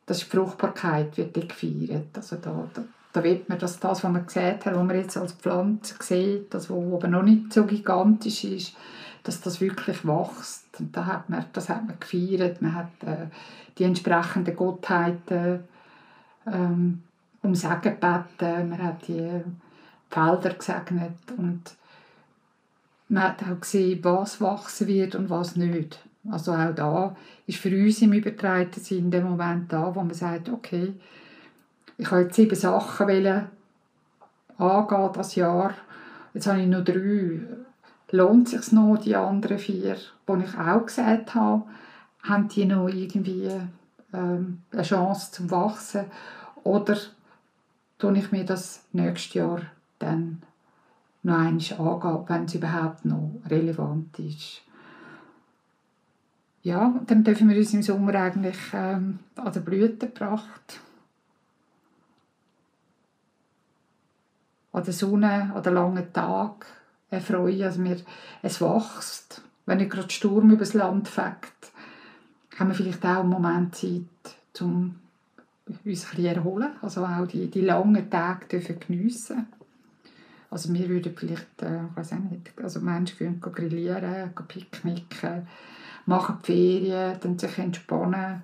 das 0.05 0.19
ist 0.19 0.31
Fruchtbarkeit 0.31 1.17
wird 1.17 1.33
gefeiert. 1.33 2.15
Also 2.15 2.37
da, 2.37 2.69
da, 2.73 2.83
da 3.11 3.23
wird 3.23 3.49
man, 3.49 3.59
dass 3.59 3.79
das, 3.79 4.01
was 4.01 4.11
man 4.11 4.25
gesehen 4.25 4.55
hat, 4.55 4.65
was 4.65 4.75
man 4.77 4.95
jetzt 4.95 5.17
als 5.17 5.33
Pflanze 5.33 5.95
sieht, 5.99 6.53
das, 6.53 6.69
was 6.69 6.77
aber 6.77 7.09
noch 7.09 7.23
nicht 7.23 7.51
so 7.51 7.65
gigantisch 7.65 8.45
ist, 8.45 8.75
dass 9.23 9.41
das 9.41 9.59
wirklich 9.59 10.07
wächst. 10.07 10.63
Und 10.79 10.95
da 10.95 11.05
hat 11.05 11.29
man, 11.29 11.43
das 11.51 11.67
hat 11.67 11.85
man 11.85 11.99
gefeiert. 11.99 12.61
Man 12.61 12.73
hat 12.73 13.03
äh, 13.05 13.27
die 13.77 13.83
entsprechenden 13.83 14.55
Gottheiten 14.55 15.65
ähm, 16.45 17.03
um 17.41 17.55
Segen 17.55 17.81
gebeten. 17.81 18.69
Man 18.69 18.81
hat 18.81 19.05
die 19.05 19.41
Felder 20.09 20.53
gesegnet 20.53 21.17
und 21.35 21.75
man 23.09 23.23
hat 23.23 23.43
auch 23.43 23.59
gesehen, 23.59 24.03
was 24.03 24.41
wachsen 24.41 24.87
wird 24.87 25.15
und 25.15 25.29
was 25.29 25.55
nicht. 25.55 25.99
Also 26.29 26.51
auch 26.51 26.75
da 26.75 27.15
ist 27.45 27.59
für 27.59 27.69
uns 27.69 28.01
im 28.01 28.13
übertragenen 28.13 28.73
Sinn 28.73 29.11
der 29.11 29.23
Moment 29.23 29.71
da, 29.71 29.95
wo 29.95 30.01
man 30.01 30.13
sagt, 30.13 30.49
okay, 30.49 30.93
ich 31.97 32.11
habe 32.11 32.23
jetzt 32.23 32.35
sieben 32.35 32.55
Sachen 32.55 33.07
angehen 34.57 35.11
das 35.13 35.35
Jahr. 35.35 35.73
Jetzt 36.33 36.47
habe 36.47 36.61
ich 36.61 36.67
noch 36.67 36.83
drei 36.83 37.39
lohnt 38.11 38.53
es 38.53 38.65
sich 38.65 38.71
noch, 38.71 38.97
die 38.97 39.15
anderen 39.15 39.57
vier, 39.59 39.95
die 39.95 40.43
ich 40.43 40.57
auch 40.57 40.85
gesagt 40.85 41.35
habe, 41.35 41.63
haben 42.23 42.47
die 42.47 42.65
noch 42.65 42.87
irgendwie 42.87 43.49
ähm, 44.13 44.61
eine 44.71 44.83
Chance 44.83 45.31
zum 45.31 45.51
Wachsen 45.51 46.05
oder 46.63 46.97
tue 47.99 48.17
ich 48.17 48.31
mir 48.31 48.45
das 48.45 48.83
nächstes 48.91 49.33
Jahr 49.33 49.61
dann 49.99 50.41
noch 51.23 51.37
einmal 51.37 51.59
angehen, 51.79 52.25
wenn 52.27 52.45
es 52.45 52.55
überhaupt 52.55 53.05
noch 53.05 53.41
relevant 53.49 54.17
ist. 54.19 54.61
Ja, 56.63 56.99
dann 57.05 57.23
dürfen 57.23 57.49
wir 57.49 57.57
uns 57.57 57.73
im 57.73 57.81
Sommer 57.81 58.13
eigentlich 58.15 58.57
ähm, 58.73 59.19
an 59.35 59.53
der 59.53 59.59
Blütenpracht, 59.61 60.81
an 64.73 64.83
der 64.83 64.93
Sonne, 64.93 65.53
an 65.55 65.63
den 65.63 65.73
langen 65.73 66.11
Tag 66.11 66.65
erfreuen. 67.09 67.63
Also 67.63 67.83
wir, 67.83 67.97
es 68.41 68.59
wächst. 68.59 69.41
Wenn 69.65 69.77
nicht 69.77 69.91
gerade 69.91 70.09
Sturm 70.09 70.51
übers 70.51 70.73
Land 70.73 71.07
fegt, 71.07 71.71
haben 72.57 72.69
wir 72.69 72.75
vielleicht 72.75 73.05
auch 73.05 73.19
einen 73.19 73.29
Moment 73.29 73.75
Zeit, 73.75 74.01
um 74.59 74.95
uns 75.67 75.77
ein 75.77 75.83
bisschen 75.83 76.25
erholen. 76.25 76.71
Also 76.81 77.05
auch 77.05 77.27
die, 77.27 77.49
die 77.49 77.61
langen 77.61 78.09
Tage 78.09 78.45
dürfen 78.47 78.79
geniessen. 78.79 79.47
Also 80.49 80.73
wir 80.73 80.87
würden 80.87 81.13
vielleicht, 81.15 81.61
äh, 81.61 81.85
ich 81.89 81.97
weiß 81.97 82.13
auch 82.13 82.19
nicht, 82.19 82.53
also 82.61 82.79
Menschen 82.79 83.17
gehen 83.17 83.41
grillieren, 83.41 84.33
gehen 84.35 84.47
picknicken, 84.47 85.47
machen 86.05 86.37
die 86.41 86.45
Ferien, 86.45 87.17
dann 87.19 87.37
sich 87.37 87.57
entspannen. 87.57 88.43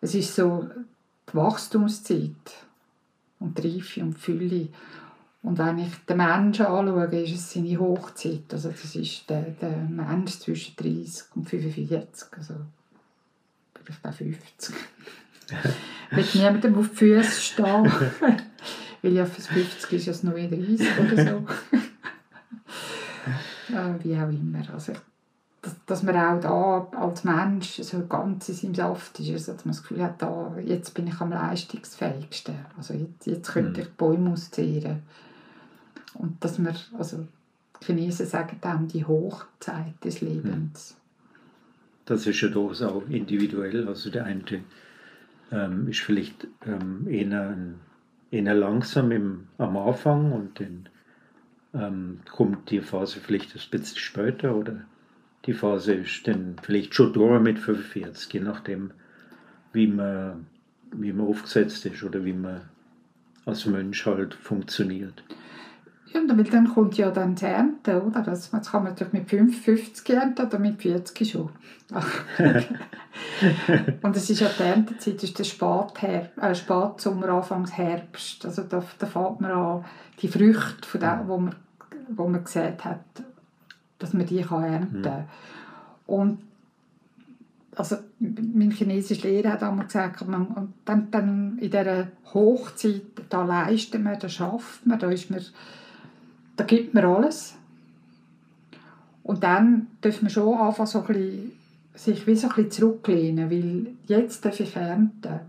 Es 0.00 0.14
ist 0.14 0.34
so 0.34 0.68
die 1.28 1.36
Wachstumszeit 1.36 2.30
und 3.40 3.58
die 3.58 3.76
Reife 3.76 4.02
und 4.02 4.14
die 4.14 4.20
Fülle. 4.20 4.68
Und 5.42 5.58
wenn 5.58 5.78
ich 5.78 5.94
den 6.08 6.16
Menschen 6.16 6.66
anschaue, 6.66 7.04
ist 7.22 7.32
es 7.32 7.52
seine 7.52 7.78
Hochzeit. 7.78 8.52
Also 8.52 8.70
das 8.70 8.94
ist 8.94 9.28
der, 9.28 9.42
der 9.42 9.76
Mensch 9.76 10.38
zwischen 10.38 10.76
30 10.76 11.24
und 11.34 11.48
45. 11.48 12.28
Also 12.36 12.54
vielleicht 13.74 14.06
auch 14.06 14.12
50. 14.12 14.74
ich 16.10 16.34
will 16.34 16.42
niemandem 16.42 16.78
auf 16.78 16.90
die 16.90 16.96
Füße 16.96 17.40
stehen. 17.40 17.92
Weil 19.02 19.12
ja 19.12 19.26
fürs 19.26 19.48
50 19.48 19.92
ist 19.92 20.08
es 20.08 20.22
neue 20.22 20.48
30 20.48 20.86
oder 20.98 21.16
so. 21.24 21.46
äh, 23.74 24.04
wie 24.04 24.16
auch 24.16 24.28
immer. 24.28 24.62
Also 24.72 24.92
dass, 25.66 25.84
dass 25.86 26.02
man 26.02 26.16
auch 26.16 26.40
da 26.40 26.98
als 26.98 27.24
Mensch 27.24 27.80
so 27.82 28.06
ganz 28.06 28.48
in 28.48 28.54
seinem 28.54 28.74
Saft 28.74 29.18
ist, 29.20 29.30
also 29.30 29.52
dass 29.52 29.64
man 29.64 29.74
das 29.74 29.82
Gefühl 29.82 30.02
hat, 30.02 30.22
da, 30.22 30.56
jetzt 30.64 30.94
bin 30.94 31.08
ich 31.08 31.20
am 31.20 31.30
leistungsfähigsten. 31.30 32.54
Also 32.76 32.94
jetzt, 32.94 33.26
jetzt 33.26 33.48
könnte 33.52 33.80
mhm. 33.80 33.86
ich 33.86 33.92
Bäume 33.94 34.30
auszehren. 34.30 35.02
Und 36.14 36.42
dass 36.42 36.58
wir, 36.58 36.74
also 36.98 37.26
die 37.80 37.86
Chinesen 37.86 38.26
sagen 38.26 38.58
dann 38.60 38.88
die 38.88 39.04
Hochzeit 39.04 39.92
des 40.04 40.20
Lebens. 40.20 40.96
Das 42.04 42.26
ist 42.26 42.40
ja 42.40 42.48
durchaus 42.48 42.82
auch 42.82 43.02
individuell. 43.08 43.88
Also 43.88 44.10
der 44.10 44.24
eine 44.24 44.42
ähm, 45.50 45.88
ist 45.88 46.00
vielleicht 46.00 46.46
ähm, 46.64 47.06
eher, 47.08 47.56
eher 48.36 48.54
langsam 48.54 49.10
im, 49.10 49.48
am 49.58 49.76
Anfang 49.76 50.32
und 50.32 50.60
dann 50.60 50.88
ähm, 51.74 52.20
kommt 52.30 52.70
die 52.70 52.80
Phase 52.80 53.20
vielleicht 53.20 53.54
ein 53.54 53.70
bisschen 53.70 53.98
später 53.98 54.54
oder 54.54 54.84
die 55.46 55.54
Phase 55.54 55.94
ist 55.94 56.26
dann 56.26 56.56
vielleicht 56.62 56.94
schon 56.94 57.12
durch 57.12 57.40
mit 57.40 57.58
45, 57.58 58.32
je 58.32 58.40
nachdem, 58.40 58.90
wie 59.72 59.86
man, 59.86 60.46
wie 60.92 61.12
man 61.12 61.28
aufgesetzt 61.28 61.86
ist 61.86 62.02
oder 62.02 62.24
wie 62.24 62.32
man 62.32 62.62
als 63.44 63.66
Mensch 63.66 64.06
halt 64.06 64.34
funktioniert 64.34 65.22
Ja, 66.12 66.20
weil 66.26 66.44
dann 66.44 66.72
kommt 66.72 66.96
ja 66.96 67.10
dann 67.10 67.34
die 67.34 67.44
Ernte, 67.44 68.02
oder? 68.02 68.22
Das, 68.22 68.50
das 68.50 68.70
kann 68.70 68.84
man 68.84 68.92
natürlich 68.92 69.12
mit 69.12 69.28
55 69.28 70.08
ernten 70.14 70.46
oder 70.46 70.58
mit 70.58 70.80
40 70.80 71.30
schon. 71.30 71.50
und 74.02 74.16
es 74.16 74.30
ist 74.30 74.40
ja 74.40 74.48
die 74.56 74.62
Erntezeit, 74.62 75.22
ist 75.22 75.38
der 75.38 75.44
Spätherbst, 75.44 76.38
äh, 76.38 76.54
Spätsommer, 76.54 77.28
Anfangs 77.30 77.76
Herbst. 77.76 78.44
Also 78.44 78.62
da, 78.62 78.82
da 78.98 79.06
fängt 79.06 79.40
man 79.40 79.50
an, 79.50 79.84
die 80.20 80.28
Früchte, 80.28 80.86
von 80.86 81.00
dem, 81.00 81.26
wo 81.26 81.38
man, 81.38 81.54
wo 82.08 82.28
man 82.28 82.44
gesät 82.44 82.84
hat, 82.84 83.00
dass 83.98 84.12
man 84.12 84.26
die 84.26 84.42
kann 84.42 84.64
ernten 84.64 85.02
kann. 85.02 85.18
Mhm. 85.18 85.24
Und 86.06 86.38
also 87.76 87.96
mein 88.18 88.70
chinesischer 88.70 89.28
Lehrer 89.28 89.52
hat 89.52 89.62
einmal 89.62 89.86
gesagt, 89.86 90.26
man, 90.26 90.72
dann, 90.84 91.10
dann 91.10 91.58
in 91.58 91.70
dieser 91.70 92.08
Hochzeit, 92.32 93.02
da 93.28 93.44
leisten 93.44 94.02
wir, 94.02 94.16
da 94.16 94.28
schafft 94.28 94.86
man, 94.86 94.98
da, 94.98 95.10
ist 95.10 95.30
man, 95.30 95.40
da 96.56 96.64
gibt 96.64 96.94
man 96.94 97.04
alles. 97.04 97.54
Und 99.22 99.42
dann 99.42 99.88
dürfen 100.02 100.24
wir 100.24 100.30
schon 100.30 100.56
anfangen, 100.56 100.86
so 100.86 101.00
ein 101.00 101.06
bisschen, 101.06 101.52
sich 101.94 102.26
wie 102.26 102.36
so 102.36 102.48
ein 102.48 102.54
bisschen 102.54 102.70
zurücklehnen, 102.70 103.50
weil 103.50 103.88
jetzt 104.06 104.44
darf 104.44 104.60
ich 104.60 104.76
ernten. 104.76 105.40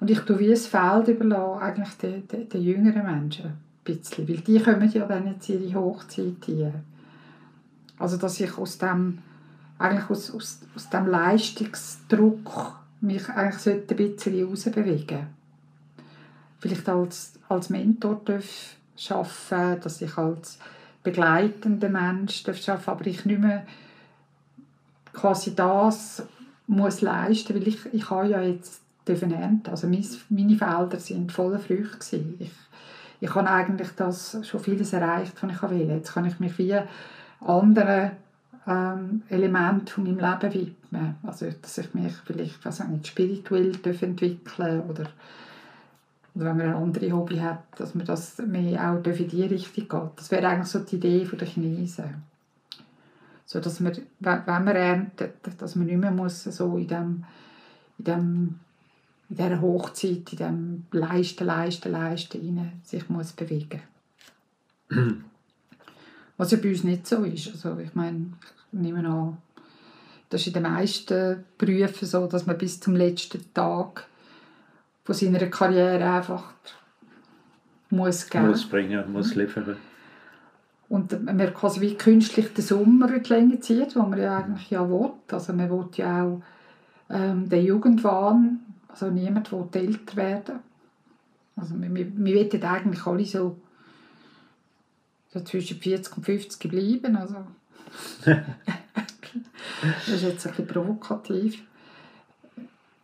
Und 0.00 0.10
ich 0.10 0.20
tue 0.20 0.38
wie 0.40 0.50
ein 0.50 0.56
Feld 0.56 1.08
überlassen, 1.08 1.62
eigentlich 1.62 1.94
den, 1.98 2.28
den, 2.28 2.48
den 2.48 2.62
jüngeren 2.62 3.04
Menschen. 3.04 3.46
Ein 3.46 3.58
bisschen, 3.84 4.28
weil 4.28 4.38
die 4.38 4.60
kommen 4.60 4.90
ja 4.90 5.06
dann 5.06 5.28
jetzt 5.28 5.48
ihre 5.48 5.74
Hochzeit 5.74 6.44
hin. 6.44 6.72
Also 7.98 8.16
dass 8.16 8.40
ich 8.40 8.58
aus 8.58 8.78
dem 8.78 9.18
eigentlich 9.78 10.10
aus, 10.10 10.34
aus, 10.34 10.60
aus 10.74 10.90
dem 10.90 11.06
Leistungsdruck 11.06 12.76
mich 13.00 13.28
eigentlich 13.28 13.74
ein 13.74 13.96
bisschen 13.96 14.46
rausbewegen 14.46 15.26
Vielleicht 16.60 16.88
als, 16.88 17.32
als 17.48 17.70
Mentor 17.70 18.20
darf 18.24 18.76
arbeiten, 19.10 19.80
dass 19.82 20.00
ich 20.02 20.16
als 20.16 20.58
begleitender 21.02 21.88
Mensch 21.88 22.44
arbeiten 22.46 22.90
aber 22.90 23.06
ich 23.06 23.24
nicht 23.24 23.40
mehr 23.40 23.66
quasi 25.12 25.54
das 25.54 26.22
muss 26.66 27.00
leisten, 27.00 27.54
weil 27.54 27.68
ich, 27.68 27.78
ich 27.92 28.08
habe 28.10 28.28
ja 28.28 28.40
jetzt 28.40 28.82
ernten. 29.06 29.70
Also 29.70 29.88
meine 29.88 30.56
Felder 30.56 30.98
sind 30.98 31.32
voller 31.32 31.58
Früchte 31.58 31.98
Ich, 32.38 32.52
ich 33.20 33.34
habe 33.34 33.50
eigentlich 33.50 33.88
das 33.96 34.38
schon 34.46 34.60
vieles 34.60 34.92
erreicht, 34.92 35.34
was 35.42 35.50
ich 35.50 35.62
will. 35.70 35.90
Jetzt 35.90 36.14
kann 36.14 36.24
ich 36.24 36.38
mich 36.40 36.56
wie 36.58 36.78
anderen 37.40 38.12
ähm, 38.66 39.22
Element 39.28 39.90
von 39.90 40.04
meinem 40.04 40.18
Leben 40.18 40.54
widmen. 40.54 41.16
Also, 41.22 41.46
dass 41.60 41.78
ich 41.78 41.92
mich 41.94 42.12
vielleicht 42.24 42.64
was 42.64 42.86
nicht, 42.86 43.08
spirituell 43.08 43.72
entwickeln 43.84 44.82
oder, 44.88 45.06
oder 46.34 46.46
wenn 46.46 46.56
man 46.56 46.66
ein 46.68 46.74
anderes 46.74 47.12
Hobby 47.12 47.36
hat, 47.38 47.64
dass 47.76 47.94
man 47.94 48.06
das 48.06 48.38
mehr 48.38 48.90
auch 48.90 49.04
in 49.04 49.28
die 49.28 49.42
Richtung 49.42 49.88
geht. 49.88 50.10
Das 50.16 50.30
wäre 50.30 50.48
eigentlich 50.48 50.68
so 50.68 50.78
die 50.78 50.96
Idee 50.96 51.24
der 51.24 51.46
Chinesen. 51.46 52.22
So, 53.44 53.60
dass 53.60 53.80
man, 53.80 53.92
wenn 54.20 54.44
man 54.46 54.68
erntet, 54.68 55.34
dass 55.58 55.76
man 55.76 55.86
nicht 55.86 55.98
mehr 55.98 56.10
muss 56.10 56.44
so 56.44 56.78
in 56.78 56.88
dem, 56.88 57.24
in 57.98 58.04
dem 58.04 58.60
in 59.32 59.36
dieser 59.36 59.60
Hochzeit, 59.62 60.30
in 60.32 60.38
dem 60.38 60.86
Leisten, 60.90 61.46
Leisten, 61.46 61.90
Leisten 61.90 62.58
rein, 62.58 62.72
sich 62.84 63.08
muss 63.08 63.32
bewegen 63.32 63.80
Was 66.36 66.50
ja 66.50 66.58
bei 66.58 66.68
uns 66.70 66.84
nicht 66.84 67.06
so 67.06 67.24
ist. 67.24 67.48
Also 67.48 67.78
ich 67.78 67.94
meine, 67.94 68.34
ich 68.72 68.78
nehme 68.78 69.08
an, 69.08 69.38
das 70.28 70.42
ist 70.42 70.48
in 70.48 70.52
den 70.54 70.64
meisten 70.64 71.44
Berufen 71.56 72.06
so, 72.06 72.26
dass 72.26 72.46
man 72.46 72.58
bis 72.58 72.78
zum 72.80 72.94
letzten 72.94 73.42
Tag 73.54 74.06
von 75.04 75.14
seiner 75.14 75.46
Karriere 75.46 76.04
einfach 76.04 76.52
muss 77.90 78.28
geben. 78.28 78.48
Muss 78.48 78.66
bringen, 78.66 79.12
muss 79.12 79.34
liefern. 79.34 79.76
Und 80.88 81.24
man 81.24 81.54
quasi 81.54 81.80
wie 81.80 81.96
künstlich 81.96 82.52
den 82.52 82.64
Sommer 82.64 83.12
in 83.12 83.22
die 83.22 83.28
Länge 83.32 83.60
zieht, 83.60 83.96
was 83.96 84.08
man 84.08 84.18
ja 84.18 84.38
eigentlich 84.38 84.70
ja 84.70 84.88
will. 84.88 85.12
Also 85.30 85.52
man 85.52 85.70
will 85.70 85.88
ja 85.94 86.24
auch 86.24 86.42
ähm, 87.10 87.48
den 87.48 87.64
Jugendwahn, 87.64 88.60
also 88.88 89.10
niemand 89.10 89.50
will 89.52 89.68
älter 89.72 90.16
werden. 90.16 90.58
Also 91.56 91.80
wir, 91.80 91.94
wir, 91.94 92.06
wir 92.14 92.34
wollen 92.34 92.62
eigentlich 92.64 93.06
alle 93.06 93.24
so 93.24 93.56
so 95.32 95.40
zwischen 95.40 95.78
40 95.78 96.16
und 96.16 96.24
50 96.24 96.70
bleiben. 96.70 97.16
Also. 97.16 97.36
das 98.24 100.08
ist 100.08 100.22
jetzt 100.22 100.46
ein 100.46 100.52
bisschen 100.52 100.66
provokativ. 100.66 101.62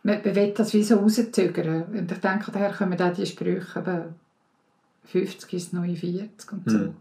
Man, 0.03 0.21
man 0.23 0.35
will 0.35 0.53
das 0.53 0.73
wie 0.73 0.83
so 0.83 0.97
rauszögern. 0.97 1.83
Und 1.83 2.11
ich 2.11 2.17
denke, 2.19 2.51
daher 2.51 2.71
kommen 2.71 3.01
auch 3.01 3.13
die 3.13 3.25
Sprüche, 3.25 3.79
aber 3.79 4.13
50 5.05 5.53
ist 5.53 5.73
neue 5.73 5.95
40 5.95 6.51
und 6.51 6.69
so. 6.69 6.77
Hm. 6.77 6.95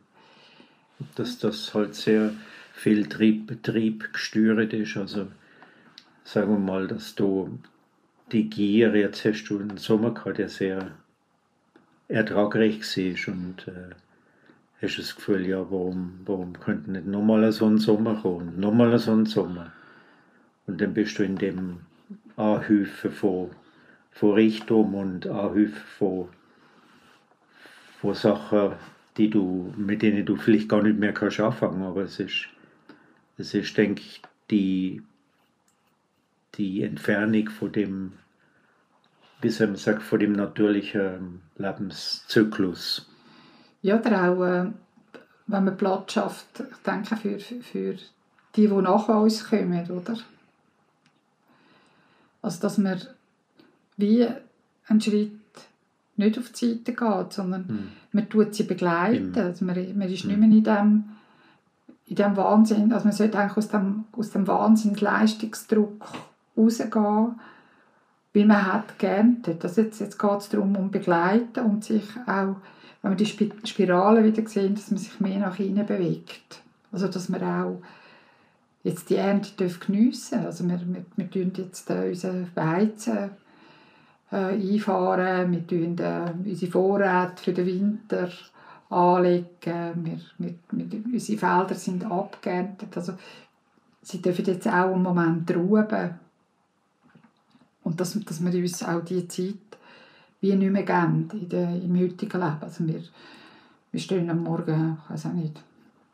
Dass 1.15 1.39
das 1.39 1.75
halt 1.75 1.95
sehr 1.95 2.33
viel 2.73 3.07
Trieb, 3.07 3.63
Trieb 3.63 4.13
gesteuert 4.13 4.73
ist. 4.73 4.97
Also 4.97 5.29
sagen 6.25 6.51
wir 6.51 6.59
mal, 6.59 6.89
dass 6.89 7.15
du 7.15 7.59
die 8.33 8.51
Gier, 8.51 8.95
jetzt 8.95 9.25
hast 9.25 9.45
du 9.45 9.59
einen 9.59 9.79
Sommer 9.79 10.13
gehabt, 10.13 10.39
der 10.39 10.49
sehr 10.49 10.91
ertragreich 12.09 12.81
war 12.81 13.35
und 13.35 13.69
äh, 13.69 13.95
hast 14.83 14.99
das 14.99 15.17
Gefühl, 15.17 15.47
ja, 15.47 15.59
warum, 15.71 16.21
warum 16.25 16.59
könnte 16.59 16.91
nicht 16.91 17.07
nochmal 17.07 17.51
so 17.53 17.67
ein 17.67 17.79
Sommer 17.79 18.17
kommen, 18.17 18.59
nochmal 18.59 18.99
so 18.99 19.13
ein 19.13 19.27
Sommer. 19.27 19.73
Und 20.67 20.81
dann 20.81 20.95
bist 20.95 21.19
du 21.19 21.25
in 21.25 21.37
dem 21.37 21.81
Anhäufen 22.38 23.11
von, 23.11 23.51
von 24.12 24.33
Richtung 24.33 24.94
und 24.94 25.27
Anhäufen 25.27 25.83
von, 25.98 26.29
von 28.01 28.14
Sachen, 28.14 28.72
die 29.16 29.29
du, 29.29 29.74
mit 29.77 30.03
denen 30.03 30.24
du 30.24 30.37
vielleicht 30.37 30.68
gar 30.68 30.83
nicht 30.83 30.98
mehr 30.98 31.12
kannst 31.12 31.40
anfangen 31.40 31.83
aber 31.83 32.03
es 32.03 32.20
ist, 32.20 32.46
es 33.37 33.55
ist, 33.55 33.77
denke 33.77 34.03
ich, 34.03 34.22
die, 34.51 35.03
die 36.55 36.83
Entfernung 36.85 37.51
von 37.51 37.72
dem, 37.72 38.12
wie 39.40 39.51
soll 39.51 39.66
man 39.66 39.77
sagen, 39.77 40.01
von 40.01 40.20
dem 40.20 40.33
natürlichen 40.33 41.42
Lebenszyklus. 41.57 43.11
Ja, 43.83 43.98
oder 43.98 44.31
auch, 44.31 44.44
äh, 44.44 44.70
wenn 45.48 45.64
man 45.64 45.77
Platz 45.77 46.12
schafft, 46.12 46.61
ich 46.61 46.77
denke, 46.87 47.16
für, 47.16 47.38
für 47.40 47.94
die, 48.55 48.68
die 48.68 48.68
nach 48.68 49.09
uns 49.09 49.48
kommen, 49.48 49.90
oder? 49.90 50.18
Also, 52.42 52.61
dass 52.61 52.79
man 52.79 53.01
wie 53.96 54.27
einen 54.87 55.01
Schritt 55.01 55.33
nicht 56.16 56.38
auf 56.38 56.51
die 56.51 56.68
Seite 56.68 56.92
geht, 56.92 57.33
sondern 57.33 57.64
mhm. 57.68 57.88
man 58.12 58.29
tut 58.29 58.55
sie 58.55 58.64
begleiten. 58.64 59.37
Also 59.37 59.64
man, 59.64 59.77
man 59.96 60.09
ist 60.09 60.24
mhm. 60.24 60.31
nicht 60.31 60.40
mehr 60.40 60.59
in 60.59 60.64
dem, 60.64 61.05
in 62.07 62.16
dem 62.16 62.37
Wahnsinn, 62.37 62.92
also 62.92 63.05
man 63.05 63.14
sollte 63.14 63.38
eigentlich 63.38 63.57
aus 63.57 63.68
dem, 63.68 64.05
aus 64.12 64.31
dem 64.31 64.46
Wahnsinns-Leistungsdruck 64.46 66.07
rausgehen, 66.57 67.40
weil 68.35 68.46
man 68.46 68.72
hat 68.72 68.98
geerntet. 68.98 69.62
Also 69.64 69.83
jetzt, 69.83 70.01
jetzt 70.01 70.18
geht 70.18 70.38
es 70.38 70.48
darum, 70.48 70.77
um 70.77 70.90
begleiten 70.90 71.64
und 71.64 71.85
sich 71.85 72.05
auch 72.27 72.57
wenn 73.03 73.16
wir 73.16 73.24
die 73.24 73.66
Spirale 73.66 74.24
wieder 74.24 74.46
sehen, 74.48 74.74
dass 74.74 74.90
man 74.90 74.98
sich 74.98 75.20
mehr 75.20 75.38
nach 75.38 75.59
innen 75.59 75.87
bewegt. 75.87 76.62
Also 76.90 77.09
dass 77.09 77.31
wir 77.31 77.42
auch 77.42 77.81
jetzt 78.83 79.11
die 79.11 79.17
Ernte 79.17 79.69
geniessen 79.69 80.45
Also 80.45 80.69
wir, 80.69 80.81
wir, 80.81 81.05
wir 81.17 81.31
tun 81.31 81.53
jetzt 81.57 81.91
äh, 81.91 82.09
unsere 82.09 82.47
Weizen 82.55 83.31
äh, 84.31 84.37
einfahren, 84.37 85.53
wir 85.53 85.67
tun 85.67 85.99
äh, 85.99 86.33
unsere 86.49 86.73
Vorräte 86.73 87.43
für 87.43 87.53
den 87.53 87.67
Winter 87.67 88.29
anlegen, 88.91 89.47
wir, 90.03 90.21
wir, 90.38 90.55
wir, 90.71 91.05
unsere 91.05 91.38
Felder 91.38 91.75
sind 91.75 92.05
abgeerntet. 92.05 92.97
Also 92.97 93.14
sie 94.03 94.23
dürfen 94.23 94.47
jetzt 94.47 94.67
auch 94.67 94.95
einen 94.95 95.03
Moment 95.03 95.51
ruhen 95.55 96.14
und 97.85 98.01
dass, 98.01 98.19
dass 98.21 98.45
wir 98.45 98.61
uns 98.61 98.83
auch 98.83 99.05
die 99.05 99.29
Zeit 99.29 99.55
wie 100.41 100.55
nicht 100.55 100.71
mehr 100.71 100.85
geben 100.85 101.29
in 101.33 101.49
der, 101.49 101.71
im 101.71 101.99
heutigen 101.99 102.41
Leben. 102.41 102.59
Also 102.61 102.87
wir, 102.87 103.03
wir 103.91 104.01
stehen 104.01 104.31
am 104.31 104.43
Morgen, 104.43 104.99
ich 105.05 105.11
weiß 105.11 105.27
auch 105.27 105.33
nicht, 105.33 105.62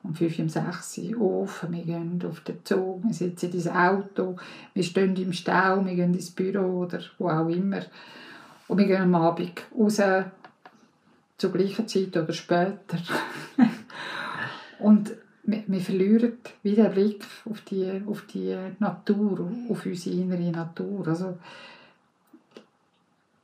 um 0.05 0.14
5, 0.14 0.38
um 0.38 0.49
6 0.49 0.99
Uhr 1.17 1.43
auf, 1.43 1.67
wir 1.69 1.83
gehen 1.83 2.23
auf 2.29 2.40
den 2.40 2.64
Zug, 2.64 3.03
wir 3.05 3.14
sitzen 3.14 3.47
in 3.47 3.53
diesem 3.53 3.73
Auto, 3.75 4.37
wir 4.75 4.83
stehen 4.83 5.17
im 5.17 5.33
Stau, 5.33 5.85
wir 5.85 5.95
gehen 5.95 6.14
ins 6.14 6.31
Büro 6.31 6.83
oder 6.83 7.01
wo 7.19 7.29
auch 7.29 7.49
immer. 7.49 7.81
Und 8.69 8.79
wir 8.79 8.87
gehen 8.87 9.03
am 9.03 9.14
Abend 9.14 9.62
raus, 9.77 10.01
zur 11.37 11.53
gleichen 11.53 11.88
Zeit 11.88 12.17
oder 12.17 12.33
später. 12.33 12.99
und 14.79 15.14
wir, 15.43 15.64
wir 15.67 15.81
verlieren 15.81 16.35
wieder 16.62 16.85
den 16.85 16.93
Blick 16.93 17.25
auf 17.45 17.61
die, 17.62 18.03
auf 18.07 18.23
die 18.27 18.57
Natur, 18.79 19.51
auf 19.69 19.87
unsere 19.87 20.17
innere 20.17 20.51
Natur. 20.51 21.09
Also, 21.09 21.38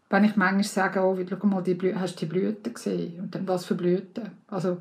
wenn 0.09 0.25
ich 0.25 0.37
manchmal 0.37 0.64
sage, 0.64 1.01
oh, 1.01 1.16
schau 1.29 1.46
mal, 1.46 1.62
die 1.62 1.75
Blü 1.75 1.94
hast 1.94 2.16
du 2.16 2.27
die 2.27 2.33
Blüten 2.33 2.75
gesehen? 2.75 3.20
Und 3.20 3.35
dann, 3.35 3.46
was 3.46 3.64
für 3.64 3.75
Blüten? 3.75 4.31
Also, 4.49 4.79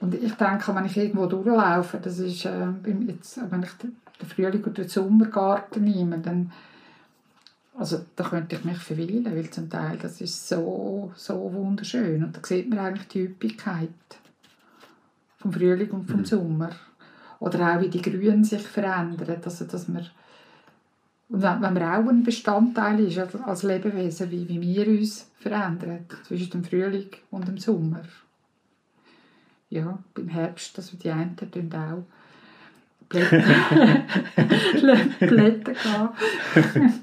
und 0.00 0.14
ich 0.14 0.32
denke, 0.32 0.74
wenn 0.74 0.86
ich 0.86 0.96
irgendwo 0.96 1.26
durchlaufe, 1.26 1.98
das 1.98 2.18
ist, 2.18 2.46
äh, 2.46 2.68
jetzt, 3.06 3.38
wenn 3.50 3.62
ich 3.62 3.72
den 3.72 3.94
Frühling 4.26 4.62
oder 4.62 4.72
den 4.72 4.88
Sommergarten 4.88 5.84
nehme, 5.84 6.18
dann, 6.18 6.50
also, 7.76 8.00
da 8.16 8.24
könnte 8.24 8.56
ich 8.56 8.64
mich 8.64 8.78
verweilen, 8.78 9.26
weil 9.26 9.50
zum 9.50 9.68
Teil 9.68 9.98
das 10.00 10.20
ist 10.22 10.48
so, 10.48 11.12
so 11.14 11.52
wunderschön. 11.52 12.24
Und 12.24 12.36
da 12.36 12.40
sieht 12.42 12.68
man 12.70 12.78
eigentlich 12.78 13.08
die 13.08 13.24
Üppigkeit 13.24 13.90
vom 15.36 15.52
Frühling 15.52 15.90
und 15.90 16.10
vom 16.10 16.20
mhm. 16.20 16.24
Sommer. 16.24 16.70
Oder 17.38 17.74
auch 17.74 17.80
wie 17.80 17.88
die 17.88 18.02
Grüne 18.02 18.44
sich 18.44 18.62
verändern. 18.62 19.40
Also, 19.44 19.66
dass 19.66 19.86
man, 19.88 20.06
und 21.28 21.42
wenn, 21.42 21.60
wenn 21.60 21.74
man 21.74 21.82
auch 21.82 22.08
ein 22.08 22.22
Bestandteil 22.22 23.00
ist 23.00 23.18
als 23.18 23.62
Lebewesen, 23.62 24.30
wie, 24.30 24.48
wie 24.48 24.60
wir 24.60 24.88
uns 24.88 25.30
verändern 25.38 26.06
zwischen 26.26 26.50
dem 26.50 26.64
Frühling 26.64 27.10
und 27.30 27.46
dem 27.46 27.58
Sommer. 27.58 28.02
Ja, 29.70 29.98
beim 30.14 30.28
Herbst, 30.28 30.76
also 30.78 30.96
die 30.96 31.10
einen 31.10 31.36
tun 31.36 31.72
auch 31.72 32.04
Blätter, 33.08 34.04
Blätter 35.20 35.74
gehen. 35.74 37.00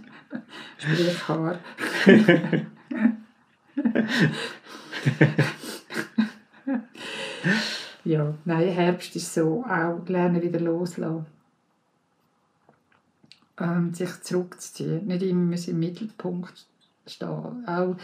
Sprich 0.78 1.28
Haar. 1.28 1.60
ja, 8.04 8.34
nein, 8.44 8.70
Herbst 8.70 9.16
ist 9.16 9.34
so, 9.34 9.64
auch 9.66 10.08
lernen 10.08 10.42
wieder 10.42 10.60
loslassen. 10.60 11.26
Ähm, 13.60 13.94
sich 13.94 14.22
zurückzuziehen, 14.22 15.08
nicht 15.08 15.24
immer 15.24 15.56
im 15.68 15.80
Mittelpunkt 15.80 16.66
stehen. 17.06 17.66
Auch 17.66 17.96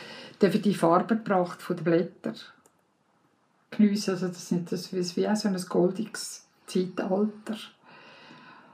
die 0.41 0.73
Farbenpracht 0.73 1.69
der 1.69 1.84
Blätter 1.84 2.34
geniessen, 3.77 4.12
also 4.12 4.27
das 4.27 4.51
ist 4.51 4.71
das 4.71 4.93
ist 4.93 5.17
wie 5.17 5.36
so 5.36 5.47
ein 5.47 5.65
goldiges 5.69 6.45
Zeitalter. 6.65 7.55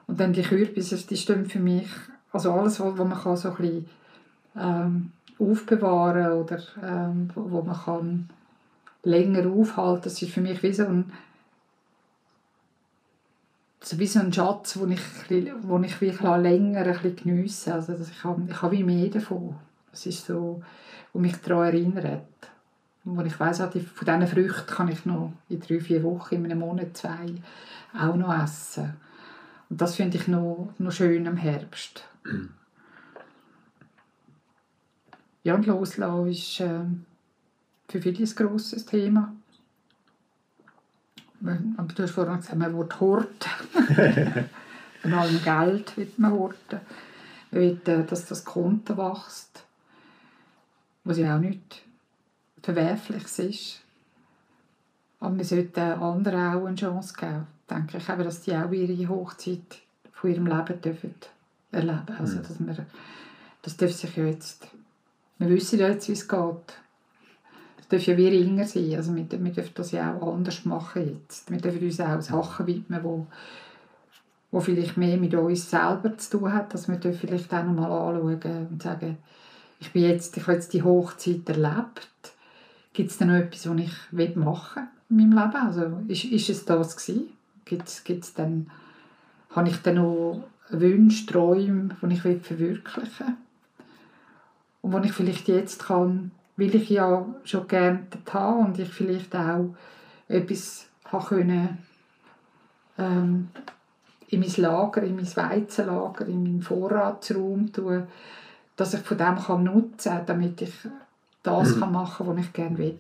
Und 0.07 0.19
dann 0.19 0.33
die 0.33 0.41
Kürbisse, 0.41 0.97
die 0.97 1.17
stehen 1.17 1.45
für 1.45 1.59
mich, 1.59 1.87
also 2.31 2.51
alles, 2.51 2.79
was 2.79 2.95
man 2.97 3.11
kann 3.11 3.37
so 3.37 3.49
ein 3.49 3.55
bisschen, 3.55 3.89
ähm, 4.55 5.11
aufbewahren 5.39 6.33
oder 6.33 6.59
ähm, 6.83 7.29
wo, 7.33 7.49
wo 7.51 7.61
man 7.61 7.77
kann 7.77 8.29
länger 9.03 9.49
aufhalten. 9.49 10.03
Das 10.03 10.21
ist 10.21 10.31
für 10.31 10.41
mich 10.41 10.61
wie 10.61 10.73
so 10.73 10.85
ein, 10.85 11.11
so 13.81 13.97
wie 13.99 14.07
so 14.07 14.19
ein 14.19 14.33
Schatz, 14.33 14.77
wo 14.77 14.85
ich, 14.87 15.01
wo 15.61 15.79
ich 15.79 16.01
wirklich 16.01 16.21
länger 16.21 16.81
ein 16.81 16.93
bisschen 16.93 17.15
geniesse. 17.15 17.73
Also 17.73 17.93
ich 17.93 18.23
habe, 18.23 18.43
ich 18.49 18.61
habe 18.61 18.75
wie 18.75 18.83
mehr 18.83 19.07
davon. 19.07 19.55
Das 19.91 20.05
ist 20.05 20.25
so, 20.25 20.61
wo 21.13 21.19
mich 21.19 21.37
daran 21.37 21.73
erinnert. 21.73 22.48
Wo 23.15 23.21
ich 23.21 23.39
weiss, 23.39 23.57
von 23.57 23.71
diesen 23.71 24.27
Früchten 24.27 24.67
kann 24.67 24.87
ich 24.87 25.05
noch 25.05 25.33
in 25.49 25.59
drei, 25.59 25.79
vier 25.79 26.03
Wochen, 26.03 26.35
in 26.35 26.45
einem 26.45 26.59
Monat, 26.59 26.95
zwei 26.95 27.25
auch 27.97 28.15
noch 28.15 28.43
essen. 28.43 28.93
Und 29.69 29.81
das 29.81 29.95
finde 29.95 30.17
ich 30.17 30.27
noch, 30.27 30.73
noch 30.77 30.91
schön 30.91 31.25
im 31.25 31.37
Herbst. 31.37 32.03
Ja, 35.41 35.55
und 35.55 35.65
Loslassen 35.65 36.27
ist 36.27 36.59
äh, 36.59 36.81
für 37.87 38.01
viele 38.01 38.25
ein 38.25 38.35
grosses 38.35 38.85
Thema. 38.85 39.33
Aber 41.41 41.93
du 41.93 42.03
hast 42.03 42.11
vorhin 42.11 42.35
gesagt, 42.35 42.57
man 42.57 42.77
will 42.77 42.89
horten. 42.99 43.29
Von 45.01 45.13
allem 45.13 45.41
Geld 45.41 45.95
will 45.95 46.11
man 46.17 46.31
horten. 46.33 46.81
Man 47.51 47.61
will, 47.61 47.79
äh, 47.85 48.03
dass 48.03 48.25
das 48.25 48.43
Konto 48.43 48.97
wächst. 48.97 49.63
Was 51.05 51.17
ja 51.17 51.37
auch 51.37 51.39
nicht 51.39 51.83
Verwerfliches 52.61 53.39
ist. 53.39 53.81
Aber 55.19 55.31
man 55.31 55.43
sollte 55.43 55.81
anderen 55.81 56.55
auch 56.55 56.65
eine 56.65 56.75
Chance 56.75 57.13
geben. 57.17 57.47
Denke 57.69 57.97
ich 57.97 58.09
eben, 58.09 58.23
dass 58.23 58.41
die 58.41 58.55
auch 58.55 58.71
ihre 58.71 59.09
Hochzeit 59.09 59.79
von 60.11 60.31
ihrem 60.31 60.47
Leben 60.47 60.81
dürfen 60.81 61.15
erleben 61.71 62.15
Also, 62.17 62.37
mhm. 62.37 62.43
dass 62.43 62.59
man, 62.59 62.85
das 63.61 63.77
darf 63.77 63.91
sich 63.91 64.15
ja 64.15 64.25
jetzt, 64.25 64.67
wir 65.37 65.49
wissen 65.49 65.79
ja 65.79 65.89
jetzt, 65.89 66.07
wie 66.07 66.13
es 66.13 66.27
geht. 66.27 66.79
Es 67.79 67.87
darf 67.87 68.03
ja 68.03 68.17
wie 68.17 68.27
ringer 68.27 68.65
sein. 68.65 68.95
Also 68.95 69.15
wir, 69.15 69.29
wir 69.29 69.51
dürfen 69.51 69.73
das 69.75 69.91
ja 69.91 70.15
auch 70.15 70.33
anders 70.33 70.65
machen 70.65 71.21
jetzt. 71.21 71.51
Wir 71.51 71.59
dürfen 71.59 71.83
uns 71.83 71.99
auch 71.99 72.21
Sachen 72.21 72.67
widmen, 72.67 73.03
wo, 73.03 73.27
wo 74.51 74.59
vielleicht 74.59 74.97
mehr 74.97 75.17
mit 75.17 75.35
uns 75.35 75.69
selber 75.69 76.17
zu 76.17 76.39
tun 76.39 76.53
hat, 76.53 76.73
dass 76.73 76.87
wir 76.87 76.99
vielleicht 77.13 77.53
auch 77.53 77.63
noch 77.63 77.73
mal 77.73 77.91
anschauen 77.91 78.67
und 78.71 78.81
sagen, 78.81 79.17
ich 79.79 79.93
bin 79.93 80.03
jetzt, 80.03 80.35
ich 80.35 80.43
habe 80.43 80.53
jetzt 80.53 80.73
die 80.73 80.83
Hochzeit 80.83 81.47
erlebt. 81.47 82.09
Gibt 82.93 83.11
es 83.11 83.17
da 83.17 83.25
noch 83.25 83.35
etwas, 83.35 83.69
was 83.69 83.79
ich 83.79 84.35
machen 84.35 84.87
will 85.09 85.23
in 85.23 85.29
meinem 85.29 85.43
Leben? 85.43 85.65
Also 85.65 86.03
ist, 86.07 86.25
ist 86.25 86.49
es 86.49 86.65
das 86.65 86.97
gewesen? 86.97 87.29
Gibt's, 87.65 88.03
gibt's 88.03 88.33
dann, 88.33 88.69
habe 89.51 89.69
ich 89.69 89.77
dann 89.81 89.95
noch 89.95 90.43
Wünsche, 90.69 91.25
Träume, 91.25 91.95
die 92.01 92.13
ich 92.13 92.21
verwirklichen 92.21 93.27
will? 93.27 93.35
Und 94.81 95.03
die 95.03 95.09
ich 95.09 95.13
vielleicht 95.13 95.47
jetzt 95.47 95.83
kann, 95.83 96.31
weil 96.57 96.75
ich 96.75 96.89
ja 96.89 97.25
schon 97.43 97.67
geerntet 97.67 98.33
habe 98.33 98.59
und 98.59 98.79
ich 98.79 98.89
vielleicht 98.89 99.35
auch 99.35 99.75
etwas 100.27 100.87
habe 101.05 101.25
können, 101.25 101.77
ähm, 102.97 103.49
in 104.27 104.41
mein 104.41 104.53
Lager, 104.57 105.01
in 105.03 105.15
mein 105.15 105.35
Weizenlager, 105.35 106.27
in 106.27 106.43
meinen 106.43 106.61
Vorratsraum 106.61 107.71
tun, 107.71 108.07
dass 108.75 108.93
ich 108.93 109.01
von 109.01 109.17
dem 109.17 109.37
kann 109.37 109.63
nutzen 109.63 110.11
kann, 110.11 110.25
damit 110.25 110.61
ich 110.61 110.73
das 111.43 111.75
mhm. 111.75 111.79
kann 111.79 111.91
machen 111.91 112.25
kann, 112.25 112.37
was 112.37 112.45
ich 112.45 112.53
gerne 112.53 112.77
will. 112.77 112.99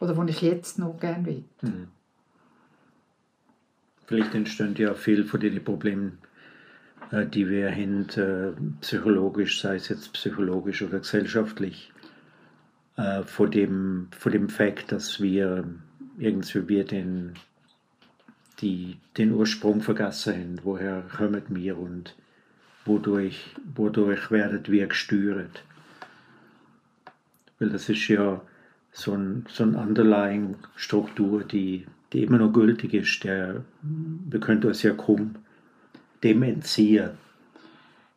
Oder 0.00 0.16
was 0.16 0.30
ich 0.30 0.42
jetzt 0.42 0.78
noch 0.78 0.98
gerne 0.98 1.26
will. 1.26 1.44
Mhm. 1.60 1.88
Vielleicht 4.06 4.34
entstehen 4.34 4.74
ja 4.76 4.94
viel 4.94 5.24
von 5.24 5.40
den 5.40 5.62
Problemen, 5.62 6.18
äh, 7.10 7.26
die 7.26 7.48
wir 7.48 7.70
haben, 7.70 8.08
äh, 8.10 8.52
psychologisch, 8.80 9.60
sei 9.60 9.76
es 9.76 9.88
jetzt 9.88 10.12
psychologisch 10.12 10.82
oder 10.82 10.98
gesellschaftlich, 10.98 11.92
äh, 12.96 13.22
vor 13.22 13.48
dem, 13.48 14.08
vor 14.10 14.32
dem 14.32 14.48
Fakt, 14.48 14.92
dass 14.92 15.20
wir 15.20 15.64
irgendwie 16.18 16.68
wir 16.68 16.84
den, 16.84 17.34
die, 18.60 18.98
den 19.16 19.32
Ursprung 19.32 19.80
vergessen 19.80 20.34
haben. 20.34 20.60
Woher 20.62 21.02
kommen 21.16 21.44
wir 21.48 21.78
und 21.78 22.16
wodurch, 22.84 23.54
wodurch 23.74 24.30
werden 24.30 24.62
wir 24.66 24.86
gesteuert? 24.88 25.64
Weil 27.62 27.70
das 27.70 27.88
ist 27.88 28.08
ja 28.08 28.40
so, 28.90 29.12
ein, 29.12 29.46
so 29.48 29.62
eine 29.62 29.78
underlying 29.78 30.56
Struktur, 30.74 31.44
die, 31.44 31.86
die 32.12 32.24
immer 32.24 32.38
noch 32.38 32.52
gültig 32.52 32.92
ist. 32.92 33.22
Der, 33.22 33.62
wir 33.82 34.40
können 34.40 34.64
uns 34.64 34.82
ja 34.82 34.94
kaum 34.94 35.36
dem 36.24 36.42
entziehen. 36.42 37.10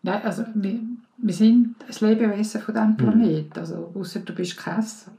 Nein, 0.02 0.22
also 0.24 0.46
wir, 0.56 0.80
wir 1.18 1.34
sind 1.34 1.76
das 1.86 2.02
Lebewesen 2.02 2.60
von 2.60 2.74
diesem 2.74 2.98
Planeten. 2.98 3.52
Mhm. 3.54 3.60
Also, 3.60 3.92
außer 3.94 4.22
du 4.22 4.34
bist 4.34 4.58
Käse. 4.58 5.12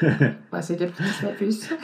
ich 0.00 0.52
weiß 0.52 0.70
nicht, 0.70 0.82
ob 0.82 0.96
du 0.96 1.02
das 1.04 1.22
wissen 1.40 1.76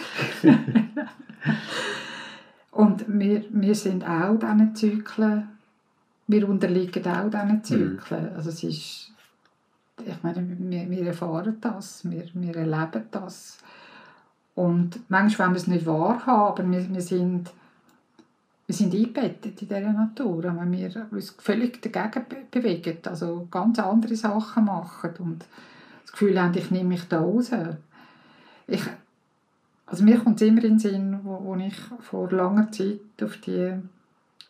Und 2.72 3.04
wir, 3.06 3.44
wir 3.50 3.74
sind 3.76 4.04
auch 4.04 4.36
diesen 4.36 4.74
Zyklen, 4.74 5.48
wir 6.26 6.48
unterliegen 6.48 7.06
auch 7.06 7.30
diesen 7.30 7.62
Zyklen. 7.62 8.24
Mhm. 8.24 8.36
Also 8.36 8.50
es 8.50 8.64
ist 8.64 9.12
ich 10.04 10.22
meine, 10.22 10.46
wir, 10.58 10.90
wir 10.90 11.06
erfahren 11.06 11.56
das, 11.60 12.08
wir, 12.08 12.24
wir 12.34 12.56
erleben 12.56 13.04
das. 13.10 13.58
Und 14.54 15.00
manchmal 15.08 15.48
wollen 15.48 15.54
wir 15.54 15.60
es 15.60 15.66
nicht 15.66 15.86
wahrhaben, 15.86 16.66
aber 16.66 16.70
wir, 16.70 16.92
wir, 16.92 17.00
sind, 17.00 17.50
wir 18.66 18.74
sind 18.74 18.94
eingebettet 18.94 19.62
in 19.62 19.68
dieser 19.68 19.92
Natur. 19.92 20.42
Wenn 20.44 20.72
wir 20.72 21.06
uns 21.10 21.30
völlig 21.38 21.82
dagegen 21.82 22.24
bewegen, 22.50 22.98
also 23.04 23.46
ganz 23.50 23.78
andere 23.78 24.16
Sachen 24.16 24.64
machen 24.64 25.14
und 25.18 25.44
das 26.02 26.12
Gefühl 26.12 26.40
haben, 26.40 26.56
ich 26.56 26.70
nehme 26.70 26.90
mich 26.90 27.06
da 27.08 27.20
raus. 27.20 27.50
Ich, 28.66 28.82
also 29.86 30.04
mir 30.04 30.18
kommt 30.18 30.40
es 30.40 30.48
immer 30.48 30.64
in 30.64 30.70
den 30.70 30.78
Sinn, 30.78 31.20
wo, 31.22 31.44
wo 31.44 31.56
ich 31.56 31.76
vor 32.00 32.30
langer 32.30 32.72
Zeit 32.72 33.00
auf 33.22 33.36
die 33.38 33.74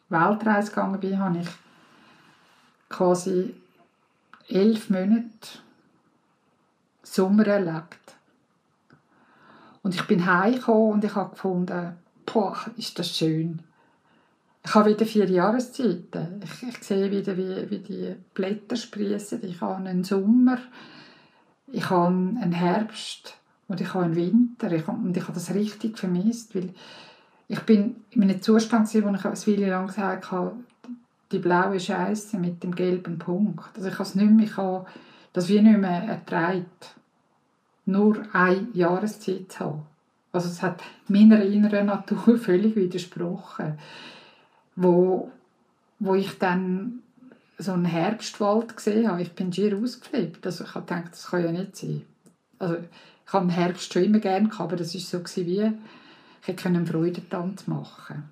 Weltreise 0.09 0.71
gegangen 0.71 1.01
bin, 1.01 1.19
habe 1.19 1.39
ich 1.39 1.49
quasi 2.89 3.55
elf 4.49 4.91
Monate 4.91 5.59
Sommer 7.03 7.47
erlebt. 7.47 8.15
Und 9.83 9.95
ich 9.95 10.07
bin 10.07 10.27
heimgekommen 10.27 10.93
und 10.95 11.05
ich 11.05 11.15
habe 11.15 11.31
gefunden, 11.31 11.97
boah, 12.25 12.57
ist 12.77 12.99
das 12.99 13.17
schön. 13.17 13.61
Ich 14.65 14.75
habe 14.75 14.91
wieder 14.91 15.07
vier 15.07 15.31
Jahreszeiten. 15.31 16.41
Ich, 16.43 16.69
ich 16.69 16.83
sehe 16.83 17.11
wieder, 17.11 17.37
wie, 17.37 17.71
wie 17.71 17.79
die 17.79 18.17
Blätter 18.35 18.75
sprießen. 18.75 19.45
Ich 19.45 19.61
habe 19.61 19.77
einen 19.77 20.03
Sommer, 20.03 20.59
ich 21.69 21.89
habe 21.89 22.09
einen 22.09 22.53
Herbst 22.53 23.35
und 23.69 23.81
ich 23.81 23.95
habe 23.95 24.07
einen 24.07 24.17
Winter. 24.17 24.73
Ich 24.73 24.89
und 24.89 25.17
ich 25.17 25.23
habe 25.23 25.35
das 25.35 25.55
richtig 25.55 25.99
vermisst, 25.99 26.57
weil 26.57 26.75
ich 27.47 27.61
bin 27.61 28.05
in 28.11 28.25
einem 28.25 28.43
Zustand, 28.43 28.93
wo 28.93 28.99
ich 28.99 29.05
eine 29.05 29.21
Weile 29.23 29.71
lang 29.71 29.87
gesagt 29.87 30.33
habe, 30.33 30.57
die 31.33 31.39
blaue 31.39 31.81
Scheiße 31.81 32.39
mit 32.39 32.63
dem 32.63 32.75
gelben 32.75 33.19
Punkt. 33.19 33.77
Also 33.77 33.89
ich 33.89 33.95
habe 33.95 34.05
es 34.05 34.15
nicht 34.15 34.31
mehr, 34.31 34.47
ich 34.47 34.57
habe 34.57 34.87
nicht 35.35 35.63
mehr 35.63 36.03
ertragen, 36.05 36.67
nur 37.85 38.23
eine 38.33 38.69
Jahreszeit 38.73 39.53
zu 39.53 39.61
haben. 39.61 39.87
Also 40.33 40.49
es 40.49 40.63
hat 40.63 40.83
meiner 41.09 41.43
inneren 41.43 41.87
Natur 41.87 42.39
völlig 42.39 42.77
widersprochen, 42.77 43.79
wo, 44.75 45.31
wo 45.99 46.15
ich 46.15 46.39
dann 46.39 47.01
so 47.59 47.73
einen 47.73 47.87
Herbstwald 47.87 48.77
gesehen 48.77 49.09
habe. 49.09 49.23
Ich 49.23 49.33
bin 49.33 49.53
schier 49.53 49.77
ausgeflippt. 49.79 50.45
Also 50.45 50.65
ich 50.65 50.75
habe 50.75 50.87
gedacht, 50.87 51.13
das 51.13 51.29
kann 51.29 51.45
ja 51.45 51.53
nicht 51.53 51.77
sein. 51.77 52.03
Also 52.59 52.77
ich 52.77 53.33
habe 53.33 53.47
den 53.47 53.51
Herbst 53.51 53.93
schon 53.93 54.05
immer 54.05 54.19
gerne 54.19 54.49
gehabt, 54.49 54.61
aber 54.61 54.77
das 54.77 54.95
ist 54.95 55.11
so 55.11 55.23
wie 55.37 55.73
ich 56.47 56.67
einen 56.67 56.87
Freudentanz 56.87 57.67
machen 57.67 58.31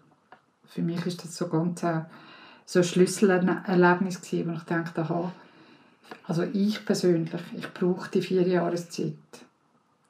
Für 0.66 0.82
mich 0.82 1.04
ist 1.06 1.24
das 1.24 1.36
so 1.36 1.48
ganz 1.48 1.82
äh, 1.82 2.02
so 2.64 2.80
ein 2.80 2.84
Schlüsselerlebnis 2.84 4.20
gewesen, 4.20 4.50
wo 4.50 4.56
ich 4.56 4.62
dachte, 4.62 5.02
aha, 5.02 5.32
also 6.26 6.42
ich 6.42 6.84
persönlich, 6.84 7.40
ich 7.56 7.72
brauche 7.72 8.10
die 8.10 8.22
vier 8.22 8.46
Jahreszeit. 8.46 9.14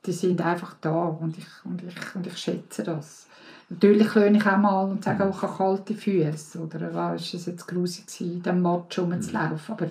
Die 0.07 0.13
sind 0.13 0.41
einfach 0.41 0.75
da 0.81 1.05
und 1.05 1.39
ich, 1.39 1.47
und 1.65 1.83
ich, 1.83 2.15
und 2.15 2.27
ich 2.27 2.37
schätze 2.37 2.83
das. 2.83 3.27
Natürlich 3.71 4.15
löhne 4.15 4.39
ich 4.39 4.47
auch 4.47 4.59
mal 4.59 4.85
und 4.85 5.03
sage 5.03 5.25
auch, 5.25 5.35
ich 5.35 5.43
habe 5.43 5.57
kalte 5.57 5.95
Füße. 5.95 6.61
Oder 6.61 6.93
war 6.93 7.15
es 7.15 7.33
jetzt 7.33 7.67
grusig 7.67 8.05
in 8.21 8.43
diesem 8.43 8.61
Matsch 8.61 8.99
rumzulaufen. 8.99 9.75
Aber 9.75 9.91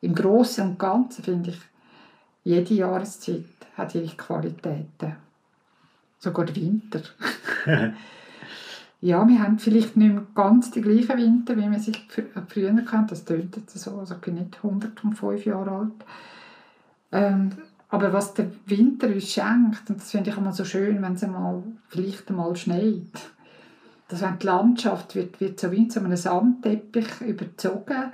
im 0.00 0.14
Großen 0.14 0.64
und 0.66 0.78
Ganzen 0.78 1.22
finde 1.22 1.50
ich, 1.50 1.60
jede 2.44 2.74
Jahreszeit 2.74 3.44
hat 3.76 3.94
ihre 3.94 4.16
Qualitäten. 4.16 5.16
Sogar 6.18 6.46
der 6.46 6.56
Winter. 6.56 7.02
ja, 9.06 9.26
wir 9.28 9.40
haben 9.40 9.60
vielleicht 9.60 9.96
nicht 9.96 10.12
mehr 10.12 10.26
ganz 10.34 10.72
die 10.72 10.80
gleichen 10.80 11.16
Winter, 11.16 11.56
wie 11.56 11.68
man 11.68 11.78
sich 11.78 12.08
früher 12.48 12.82
kannte. 12.82 13.10
Das 13.10 13.24
tönt 13.24 13.56
jetzt 13.56 13.78
so, 13.78 13.98
also 13.98 14.14
ich 14.14 14.20
bin 14.20 14.34
nicht 14.34 14.56
105 14.56 15.46
Jahre 15.46 15.70
alt. 15.70 16.04
Ähm, 17.12 17.50
aber 17.88 18.12
was 18.12 18.34
der 18.34 18.50
Winter 18.66 19.06
uns 19.06 19.30
schenkt, 19.30 19.88
und 19.88 20.00
das 20.00 20.10
finde 20.10 20.30
ich 20.30 20.36
immer 20.36 20.52
so 20.52 20.64
schön, 20.64 21.00
wenn 21.02 21.14
es 21.14 21.24
vielleicht 21.88 22.28
einmal 22.28 22.56
schneit, 22.56 23.12
dass 24.08 24.22
wenn 24.22 24.40
die 24.40 24.46
Landschaft 24.46 25.14
wird, 25.14 25.40
wird 25.40 25.60
so 25.60 25.70
wie 25.70 25.84
in 25.84 25.92
einem 25.92 26.16
Sandteppich 26.16 27.20
überzogen 27.20 28.12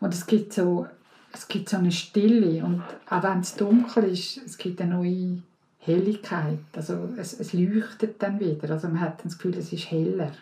und 0.00 0.14
es 0.14 0.26
gibt 0.26 0.54
so, 0.54 0.86
es 1.34 1.48
gibt 1.48 1.68
so 1.68 1.76
eine 1.76 1.92
Stille 1.92 2.64
und 2.64 2.82
auch 3.10 3.22
wenn 3.22 3.40
es 3.40 3.56
dunkel 3.56 4.04
ist, 4.04 4.38
es 4.38 4.56
gibt 4.56 4.80
eine 4.80 4.94
neue 4.94 5.42
Helligkeit, 5.80 6.58
also 6.74 7.08
es, 7.16 7.38
es 7.40 7.52
leuchtet 7.54 8.22
dann 8.22 8.38
wieder, 8.38 8.70
also 8.70 8.88
man 8.88 9.00
hat 9.00 9.24
das 9.24 9.38
Gefühl, 9.38 9.56
es 9.56 9.72
ist 9.72 9.90
heller. 9.90 10.32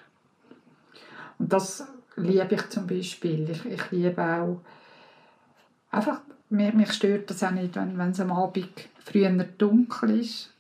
Und 1.39 1.53
das 1.53 1.87
liebe 2.17 2.55
ich 2.55 2.69
zum 2.71 2.87
Beispiel. 2.87 3.49
Ich, 3.49 3.65
ich 3.65 3.91
liebe 3.93 4.21
auch 4.21 4.61
einfach 5.91 6.21
mir, 6.51 6.73
mich 6.73 6.93
stört 6.93 7.31
das 7.31 7.43
auch 7.43 7.53
nicht, 7.53 7.77
wenn, 7.77 7.97
wenn 7.99 8.11
es 8.11 8.21
am 8.21 8.33
Abend 8.33 8.89
früher 9.05 9.31
dunkel 9.31 10.21
ist. 10.21 10.53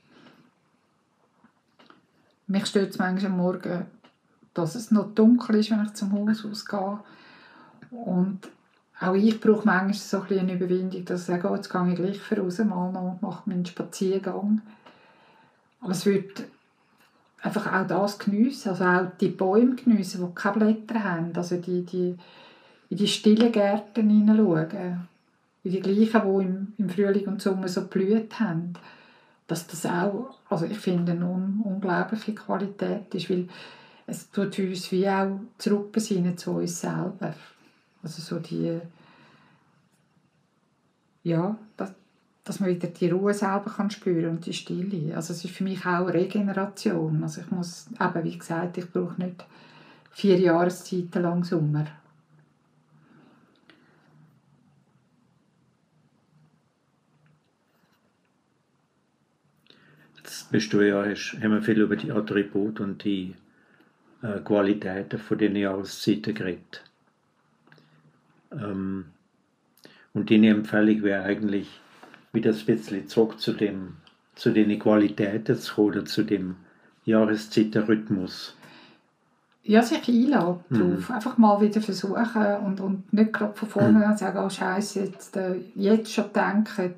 Mich 2.46 2.66
stört 2.66 2.90
es 2.90 2.98
manchmal 2.98 3.32
am 3.32 3.38
Morgen, 3.38 3.86
dass 4.54 4.74
es 4.74 4.90
noch 4.90 5.14
dunkel 5.14 5.56
ist, 5.56 5.70
wenn 5.70 5.84
ich 5.84 5.94
zum 5.94 6.12
Haus 6.12 6.44
ausgehe. 6.44 7.00
Und 7.90 8.48
auch 9.00 9.14
ich 9.14 9.40
brauche 9.40 9.64
manchmal 9.64 9.94
so 9.94 10.20
ein 10.22 10.38
eine 10.38 10.54
Überwindung, 10.54 11.04
dass 11.04 11.20
ich 11.20 11.26
sage, 11.26 11.48
oh, 11.48 11.54
jetzt 11.54 11.70
gehe 11.70 11.88
ich 11.88 11.96
gleich 11.96 12.18
voraus 12.18 12.58
mal 12.58 12.92
noch 12.92 13.12
und 13.12 13.22
mache 13.22 13.48
meinen 13.48 13.64
Spaziergang. 13.64 14.60
Aber 15.80 15.92
es 15.92 16.04
wird 16.04 16.44
einfach 17.42 17.72
auch 17.72 17.86
das 17.86 18.18
geniessen, 18.18 18.70
also 18.70 18.84
auch 18.84 19.06
die 19.20 19.28
Bäume 19.28 19.76
geniessen, 19.76 20.26
die 20.26 20.34
keine 20.34 20.74
Blätter 20.74 21.04
haben, 21.04 21.32
also 21.36 21.56
die, 21.56 21.84
die 21.84 22.16
in 22.90 22.96
die 22.96 23.06
stillen 23.06 23.52
Gärten 23.52 24.10
hineinschauen 24.10 25.08
wie 25.62 25.70
die 25.70 25.80
gleichen, 25.80 26.22
die 26.22 26.44
im, 26.44 26.72
im 26.78 26.90
Frühling 26.90 27.26
und 27.26 27.42
Sommer 27.42 27.68
so 27.68 27.86
blüht 27.86 28.38
haben, 28.40 28.72
dass 29.46 29.66
das 29.66 29.86
auch, 29.86 30.38
also 30.48 30.66
ich 30.66 30.78
finde, 30.78 31.12
eine 31.12 31.26
un 31.26 31.60
unglaubliche 31.64 32.34
Qualität 32.34 33.14
ist, 33.14 33.30
weil 33.30 33.48
es 34.06 34.30
tut 34.30 34.58
uns 34.58 34.90
wie 34.92 35.08
auch 35.08 35.40
zurückbesinnen 35.58 36.36
zu 36.36 36.52
uns 36.52 36.80
selber. 36.80 37.34
Also 38.02 38.22
so 38.22 38.38
die, 38.38 38.80
ja, 41.24 41.56
dass, 41.76 41.92
dass 42.44 42.60
man 42.60 42.70
wieder 42.70 42.88
die 42.88 43.10
Ruhe 43.10 43.34
selber 43.34 43.70
kann 43.70 43.90
spüren 43.90 44.30
und 44.30 44.46
die 44.46 44.52
Stille. 44.52 45.14
Also 45.14 45.32
es 45.32 45.44
ist 45.44 45.54
für 45.54 45.64
mich 45.64 45.84
auch 45.84 46.06
Regeneration. 46.06 47.22
Also 47.22 47.40
ich 47.40 47.50
muss, 47.50 47.88
eben 48.00 48.24
wie 48.24 48.38
gesagt, 48.38 48.78
ich 48.78 48.90
brauche 48.90 49.20
nicht 49.20 49.44
vier 50.10 50.38
Jahreszeiten 50.38 51.22
lang 51.22 51.44
Sommer. 51.44 51.86
bist 60.50 60.72
du 60.72 60.80
ja, 60.80 61.04
hast, 61.04 61.38
haben 61.42 61.52
wir 61.52 61.62
viel 61.62 61.80
über 61.80 61.96
die 61.96 62.12
Attribute 62.12 62.80
und 62.80 63.04
die 63.04 63.34
äh, 64.22 64.40
Qualitäten 64.40 65.18
von 65.18 65.38
den 65.38 65.56
Jahreszeiten 65.56 66.34
geredet. 66.34 66.87
Ähm, 68.52 69.06
und 70.14 70.30
deine 70.30 70.50
Empfehlung 70.50 71.02
wäre 71.02 71.24
eigentlich, 71.24 71.80
wieder 72.32 72.52
ein 72.52 72.64
bisschen 72.66 73.08
zurück 73.08 73.40
zu, 73.40 73.52
dem, 73.52 73.96
zu 74.34 74.50
den 74.50 74.78
Qualitäten 74.78 75.56
zu 75.56 75.74
kommen, 75.74 75.88
oder 75.88 76.04
zu 76.04 76.22
dem 76.22 76.56
Jahreszeitenrhythmus. 77.04 78.54
Ja, 79.62 79.82
sich 79.82 80.08
einladen 80.08 80.60
mhm. 80.70 81.04
Einfach 81.08 81.36
mal 81.36 81.60
wieder 81.60 81.80
versuchen 81.80 82.56
und, 82.64 82.80
und 82.80 83.12
nicht 83.12 83.32
gerade 83.32 83.54
von 83.54 83.68
vorne 83.68 84.06
mhm. 84.06 84.16
sagen, 84.16 84.38
oh 84.38 84.48
Scheiße, 84.48 85.00
jetzt, 85.00 85.36
äh, 85.36 85.56
jetzt 85.74 86.12
schon 86.12 86.32
denken, 86.32 86.94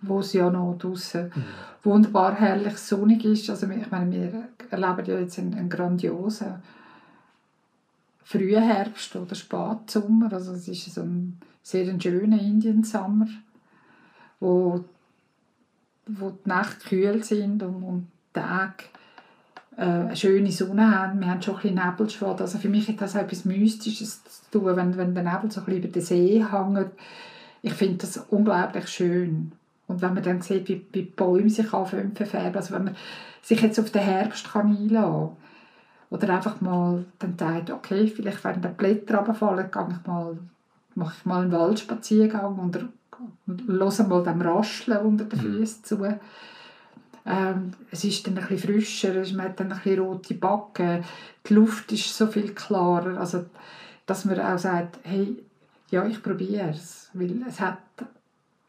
wo 0.00 0.20
es 0.20 0.32
ja 0.32 0.50
noch 0.50 0.76
draußen 0.78 1.24
mhm. 1.24 1.44
wunderbar 1.82 2.34
herrlich 2.34 2.78
sonnig 2.78 3.24
ist. 3.24 3.50
Also 3.50 3.68
ich 3.68 3.90
meine, 3.90 4.10
wir 4.12 4.48
erleben 4.70 5.06
ja 5.06 5.18
jetzt 5.18 5.38
einen, 5.38 5.54
einen 5.54 5.68
grandiosen 5.68 6.62
frühen 8.24 8.62
Herbst 8.62 9.14
oder 9.14 9.34
Spatsommer. 9.34 10.32
Also 10.32 10.52
es 10.52 10.66
ist 10.66 10.94
so 10.94 11.02
ein 11.02 11.38
sehr 11.62 11.86
schöner 12.00 12.40
Indiensommer, 12.40 13.28
wo, 14.40 14.84
wo 16.06 16.30
die 16.30 16.48
Nächte 16.48 16.88
kühl 16.88 17.22
sind 17.22 17.62
und, 17.62 17.82
und 17.82 18.06
die 18.34 18.40
Tage 18.40 18.84
äh, 19.76 19.82
eine 19.82 20.16
schöne 20.16 20.50
Sonne 20.50 20.98
haben. 20.98 21.20
Wir 21.20 21.28
haben 21.28 21.42
schon 21.42 21.56
ein 21.56 21.62
bisschen 21.62 21.84
Nebelschwad. 21.86 22.40
Also 22.40 22.58
für 22.58 22.68
mich 22.68 22.88
hat 22.88 23.00
das 23.00 23.14
etwas 23.14 23.44
Mystisches 23.44 24.22
zu 24.24 24.58
tun, 24.58 24.76
wenn, 24.76 24.96
wenn 24.96 25.14
der 25.14 25.24
Nebel 25.24 25.50
so 25.50 25.60
über 25.60 25.88
den 25.88 26.02
See 26.02 26.44
hängt. 26.44 26.90
Ich 27.62 27.74
finde 27.74 27.98
das 27.98 28.16
unglaublich 28.16 28.88
schön. 28.88 29.52
Und 29.86 30.00
wenn 30.00 30.14
man 30.14 30.22
dann 30.22 30.40
sieht, 30.40 30.68
wie, 30.68 30.86
wie 30.92 31.02
Bäume 31.02 31.50
sich 31.50 31.72
anfangen 31.72 32.16
zu 32.16 32.24
verfärben, 32.24 32.56
also 32.56 32.74
wenn 32.74 32.84
man 32.84 32.96
sich 33.42 33.60
jetzt 33.60 33.78
auf 33.78 33.90
den 33.90 34.02
Herbst 34.02 34.50
kann 34.50 34.74
einlassen 34.74 34.90
kann, 34.92 35.36
oder 36.14 36.34
einfach 36.34 36.60
mal 36.60 37.04
dann 37.18 37.36
sagt, 37.36 37.70
okay, 37.70 38.06
vielleicht 38.06 38.44
wenn 38.44 38.62
die 38.62 38.68
Blätter 38.68 39.18
runterfallen, 39.18 39.70
gehe 39.70 39.88
ich 39.90 40.06
mal, 40.06 40.38
mache 40.94 41.14
ich 41.18 41.24
mal 41.26 41.42
einen 41.42 41.52
Waldspaziergang 41.52 42.56
und 42.56 42.78
höre 43.66 44.06
mal 44.06 44.22
dem 44.22 44.40
Rascheln 44.40 45.04
unter 45.04 45.24
den 45.24 45.38
mhm. 45.38 45.58
Füßen 45.58 45.84
zu. 45.84 46.18
Ähm, 47.26 47.72
es 47.90 48.04
ist 48.04 48.26
dann 48.26 48.38
ein 48.38 48.46
bisschen 48.46 48.74
frischer, 48.74 49.14
man 49.34 49.46
hat 49.46 49.58
dann 49.58 49.72
ein 49.72 49.78
bisschen 49.78 49.98
rote 50.00 50.34
Backen, 50.34 51.02
die 51.48 51.54
Luft 51.54 51.90
ist 51.90 52.16
so 52.16 52.28
viel 52.28 52.54
klarer, 52.54 53.18
also 53.18 53.46
dass 54.06 54.24
man 54.24 54.38
auch 54.38 54.58
sagt, 54.58 55.00
hey, 55.02 55.42
ja, 55.90 56.06
ich 56.06 56.22
probiere 56.22 56.70
es, 56.70 57.10
weil 57.14 57.42
es 57.48 57.58
hat 57.60 57.78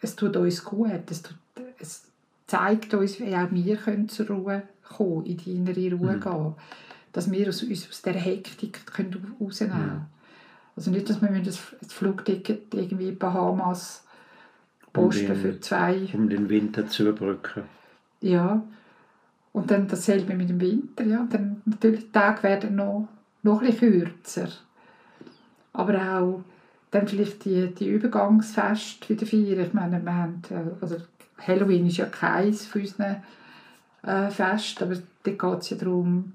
es 0.01 0.15
tut 0.15 0.35
uns 0.37 0.63
gut, 0.63 1.09
es, 1.09 1.21
tut, 1.21 1.37
es 1.79 2.05
zeigt 2.47 2.93
uns, 2.93 3.19
wie 3.19 3.35
auch 3.35 3.51
wir 3.51 3.75
können 3.75 4.07
zur 4.07 4.27
Ruhe 4.27 4.63
kommen, 4.83 5.25
in 5.25 5.37
die 5.37 5.55
innere 5.55 5.95
Ruhe 5.95 6.15
mhm. 6.15 6.21
gehen. 6.21 6.53
Dass 7.15 7.31
wir 7.31 7.47
uns 7.47 7.63
aus 7.63 8.01
dieser 8.01 8.19
Hektik 8.19 8.85
können 8.85 9.37
rausnehmen 9.39 9.73
können. 9.73 9.93
Mhm. 9.93 10.05
Also 10.75 10.91
nicht, 10.91 11.09
dass 11.09 11.21
wir 11.21 11.41
das, 11.41 11.57
Flugticket 11.87 12.73
irgendwie 12.73 13.13
Bahamas 13.13 14.03
posten 14.91 15.31
um 15.31 15.33
den, 15.33 15.41
für 15.41 15.59
zwei... 15.61 16.09
Um 16.11 16.27
den 16.27 16.49
Winter 16.49 16.85
zu 16.87 17.03
überbrücken. 17.03 17.63
Ja. 18.19 18.61
Und 19.53 19.71
dann 19.71 19.87
dasselbe 19.87 20.35
mit 20.35 20.49
dem 20.49 20.59
Winter. 20.59 21.05
Ja. 21.05 21.25
Dann 21.29 21.61
natürlich 21.63 22.01
die 22.01 22.11
Tage 22.11 22.43
werden 22.43 22.75
noch, 22.75 23.07
noch 23.43 23.61
ein 23.61 23.67
bisschen 23.67 23.91
kürzer. 23.91 24.49
Aber 25.71 26.19
auch 26.19 26.43
dann 26.91 27.07
vielleicht 27.07 27.45
die, 27.45 27.73
die 27.73 27.87
Übergangsfeste 27.87 29.07
wieder 29.07 29.25
feiern. 29.25 29.65
Ich 29.65 29.73
meine, 29.73 30.03
wir 30.03 30.13
haben, 30.13 30.41
äh, 30.49 30.81
also 30.81 30.97
Halloween 31.47 31.87
ist 31.87 31.97
ja 31.97 32.07
keins 32.07 32.65
von 32.65 32.81
unseren 32.81 33.23
äh, 34.03 34.29
Festen, 34.29 34.83
aber 34.83 34.95
da 35.23 35.31
geht 35.31 35.61
es 35.61 35.69
ja 35.69 35.77
darum, 35.77 36.33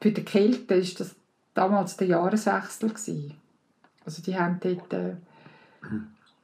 für 0.00 0.12
die 0.12 0.24
Kälte 0.24 0.76
war 0.76 0.98
das 0.98 1.16
damals 1.54 1.96
der 1.96 2.08
Jahreswechsel. 2.08 2.88
Gewesen. 2.90 3.34
Also 4.04 4.22
die 4.22 4.38
haben 4.38 4.58
dort 4.60 4.92
äh, 4.92 5.10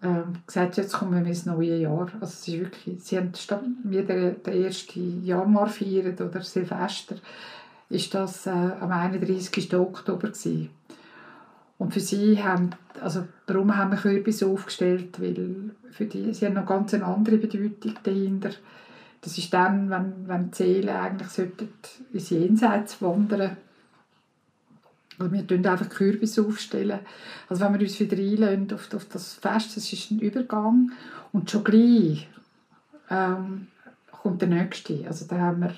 äh, 0.03 0.23
gesagt, 0.47 0.77
jetzt 0.77 0.93
kommen 0.93 1.25
wir 1.25 1.27
ins 1.27 1.47
neue 1.47 1.77
Jahr. 1.79 2.11
Also 2.21 2.25
es 2.25 2.49
ist 2.49 2.61
wirklich, 2.61 3.03
sie 3.03 3.17
haben 3.17 3.33
statt 3.35 3.62
wir 3.85 4.05
den, 4.05 4.43
den 4.43 4.64
1. 4.64 4.87
Januar 5.23 5.69
feiern 5.69 6.14
oder 6.14 6.43
Silvester, 6.43 7.17
ist 7.88 8.14
das 8.14 8.47
äh, 8.47 8.51
am 8.51 8.90
31. 8.90 9.75
Oktober 9.75 10.29
gewesen. 10.29 10.71
Und 11.79 11.93
für 11.93 12.01
sie 12.01 12.43
haben, 12.43 12.71
also 13.01 13.27
darum 13.47 13.77
haben 13.77 13.90
wir 13.90 13.99
Kürbis 13.99 14.43
aufgestellt, 14.43 15.21
weil 15.21 15.71
für 15.90 16.07
die, 16.07 16.33
sie 16.33 16.47
haben 16.47 16.55
noch 16.55 16.67
ganz 16.67 16.95
eine 16.95 17.05
andere 17.05 17.37
Bedeutung 17.38 17.95
dahinter. 18.03 18.51
Das 19.25 19.39
ist 19.39 19.53
dann, 19.53 19.89
wenn, 19.89 20.29
wenn 20.29 20.51
die 20.51 20.57
Seelen 20.57 20.89
eigentlich 20.91 21.51
ins 22.13 22.31
Jenseits 22.31 23.01
wandern 23.01 23.57
also 25.19 25.33
wir 25.33 25.45
stellen 25.45 25.67
einfach 25.67 25.89
Kürbis 25.89 26.39
aufstellen. 26.39 27.01
Also 27.49 27.65
wenn 27.65 27.75
wir 27.75 27.81
uns 27.81 28.01
wieder 28.01 28.17
einlösen 28.17 28.73
auf, 28.73 28.93
auf 28.93 29.05
das 29.07 29.35
Fest, 29.35 29.77
das 29.77 29.93
ist 29.93 30.11
ein 30.11 30.19
Übergang. 30.19 30.91
Und 31.33 31.51
schon 31.51 31.65
gleich 31.65 32.29
ähm, 33.11 33.69
kommt 34.11 34.43
der 34.43 34.49
nächste. 34.49 35.07
Also 35.07 35.27
da 35.27 35.39
haben 35.39 35.61
wir 35.61 35.75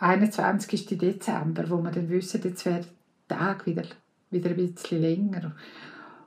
21. 0.00 0.98
Dezember, 0.98 1.68
wo 1.70 1.80
wir 1.82 1.90
dann 1.90 2.10
wissen, 2.10 2.40
jetzt 2.42 2.66
wäre 2.66 2.84
der 3.30 3.38
Tag 3.38 3.66
wieder, 3.66 3.84
wieder 4.30 4.50
ein 4.50 4.56
bisschen 4.56 5.00
länger. 5.00 5.52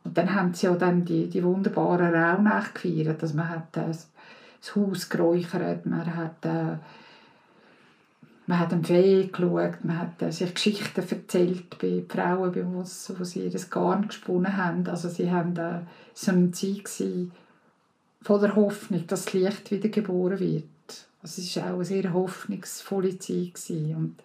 Und 0.03 0.17
dann 0.17 0.33
haben 0.33 0.53
sie 0.53 0.67
ja 0.67 0.75
dann 0.75 1.03
die, 1.03 1.29
die 1.29 1.43
wunderbaren 1.43 2.15
Rauhnächte 2.15 2.73
gefeiert. 2.73 3.21
Also 3.21 3.35
man 3.35 3.49
hat 3.49 3.75
äh, 3.75 3.91
das 4.67 4.75
Haus 4.75 5.09
geräuchert, 5.09 5.85
man 5.85 6.15
hat, 6.15 6.45
äh, 6.45 6.77
man 8.45 8.59
hat 8.59 8.73
am 8.73 8.83
Fee 8.83 9.27
geschaut, 9.27 9.83
man 9.83 9.99
hat 9.99 10.21
äh, 10.21 10.31
sich 10.31 10.53
Geschichten 10.53 11.01
erzählt 11.01 11.77
bei 11.79 12.03
Frauen, 12.07 12.51
bei 12.51 12.65
wo, 12.65 12.79
wo 12.79 13.23
sie 13.23 13.49
das 13.49 13.69
Garn 13.69 14.07
gesponnen 14.07 14.55
haben. 14.57 14.87
Also 14.87 15.09
sie 15.09 15.31
haben 15.31 15.55
äh, 15.57 15.81
so 16.13 16.31
eine 16.31 16.51
Zeit 16.51 16.89
voller 18.21 18.55
Hoffnung, 18.55 19.05
dass 19.07 19.25
das 19.25 19.33
Licht 19.33 19.71
wieder 19.71 19.89
geboren 19.89 20.39
wird. 20.39 20.63
Also 21.21 21.41
es 21.41 21.55
war 21.57 21.71
auch 21.71 21.75
eine 21.75 21.85
sehr 21.85 22.13
hoffnungsvolle 22.13 23.17
Zeit. 23.19 23.53
Gewesen. 23.53 23.95
Und 23.95 24.15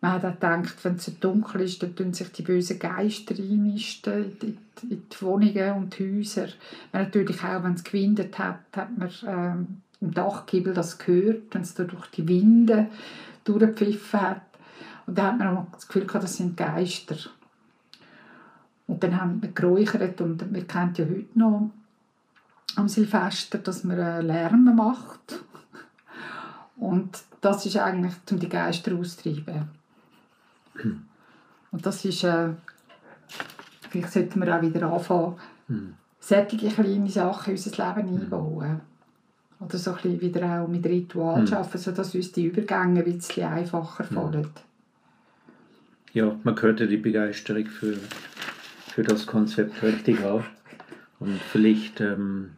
man 0.00 0.12
hat 0.12 0.24
auch 0.24 0.32
gedacht, 0.32 0.84
wenn 0.84 0.96
es 0.96 1.04
so 1.06 1.12
dunkel 1.18 1.62
ist, 1.62 1.82
dann 1.82 1.96
tun 1.96 2.12
sich 2.12 2.30
die 2.32 2.42
bösen 2.42 2.78
Geister 2.78 3.38
in, 3.38 3.74
in, 3.74 4.58
in 4.82 5.02
die 5.08 5.22
Wohnungen 5.22 5.72
und 5.72 5.98
die 5.98 6.18
Häuser. 6.18 6.48
Man 6.92 7.04
natürlich 7.04 7.42
auch, 7.42 7.62
wenn 7.64 7.74
es 7.74 7.84
gewindet 7.84 8.38
hat, 8.38 8.60
hat 8.76 8.98
man 8.98 9.10
ähm, 9.26 9.66
im 10.00 10.12
Dachgiebel 10.12 10.74
das 10.74 10.98
gehört, 10.98 11.54
wenn 11.54 11.62
es 11.62 11.74
da 11.74 11.84
durch 11.84 12.06
die 12.08 12.28
Winde 12.28 12.88
durchgepfiffen 13.44 14.20
hat. 14.20 14.42
Und 15.06 15.18
da 15.18 15.28
hat 15.28 15.38
man 15.38 15.56
auch 15.56 15.66
das 15.72 15.86
Gefühl 15.86 16.06
gehabt, 16.06 16.24
das 16.24 16.36
sind 16.36 16.56
Geister. 16.56 17.16
Und 18.86 19.02
dann 19.02 19.20
haben 19.20 19.40
wir 19.40 19.50
geräuchert 19.50 20.20
und 20.20 20.52
wir 20.52 20.66
kennen 20.66 20.92
ja 20.96 21.04
heute 21.04 21.38
noch 21.38 21.70
am 22.76 22.88
Silvester, 22.88 23.58
dass 23.58 23.84
man 23.84 23.98
äh, 23.98 24.20
Lärm 24.20 24.74
macht. 24.76 25.42
Und 26.76 27.22
das 27.40 27.64
ist 27.66 27.76
eigentlich, 27.76 28.14
um 28.30 28.38
die 28.38 28.48
Geister 28.48 28.94
auszutreiben. 28.94 29.70
Und 30.82 31.86
das 31.86 32.04
ist, 32.04 32.24
äh, 32.24 32.50
vielleicht 33.90 34.12
sollten 34.12 34.40
wir 34.40 34.56
auch 34.56 34.62
wieder 34.62 34.92
anfangen, 34.92 35.36
mhm. 35.68 35.94
solche 36.20 36.56
kleine 36.56 37.08
Sachen 37.08 37.54
in 37.54 37.62
unser 37.62 37.70
Leben 37.70 38.08
einbauen. 38.08 38.80
Oder 39.60 39.78
so 39.78 39.90
ein 39.92 39.96
bisschen 39.96 40.20
wieder 40.20 40.62
auch 40.62 40.68
mit 40.68 40.84
Ritual 40.84 41.42
mhm. 41.42 41.52
arbeiten, 41.52 41.78
sodass 41.78 42.14
uns 42.14 42.32
die 42.32 42.46
Übergänge 42.46 43.00
ein 43.00 43.04
bisschen 43.04 43.46
einfacher 43.46 44.08
hm. 44.08 44.16
fallen. 44.16 44.50
Ja, 46.12 46.36
man 46.42 46.60
hört 46.60 46.80
ja 46.80 46.86
die 46.86 46.96
Begeisterung 46.96 47.66
für, 47.66 47.96
für 48.88 49.02
das 49.02 49.26
Konzept 49.26 49.82
richtig 49.82 50.22
auf. 50.22 50.44
Und 51.18 51.40
vielleicht 51.40 52.00
ähm, 52.00 52.50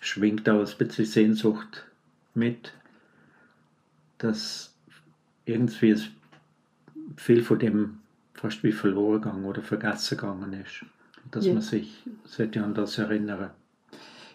schwingt 0.00 0.48
auch 0.48 0.60
ein 0.60 0.78
bisschen 0.78 1.04
Sehnsucht 1.06 1.86
mit, 2.34 2.72
dass 4.18 4.74
irgendwie 5.44 5.90
es 5.90 6.08
viel 7.16 7.42
von 7.42 7.58
dem 7.58 7.98
fast 8.34 8.62
wie 8.62 8.72
verloren 8.72 9.22
gegangen 9.22 9.44
oder 9.44 9.62
vergessen 9.62 10.16
gegangen 10.16 10.52
ist. 10.52 10.84
Dass 11.30 11.46
ja. 11.46 11.52
man 11.52 11.62
sich 11.62 12.02
sollte 12.24 12.62
an 12.62 12.74
das 12.74 12.98
erinnern 12.98 13.50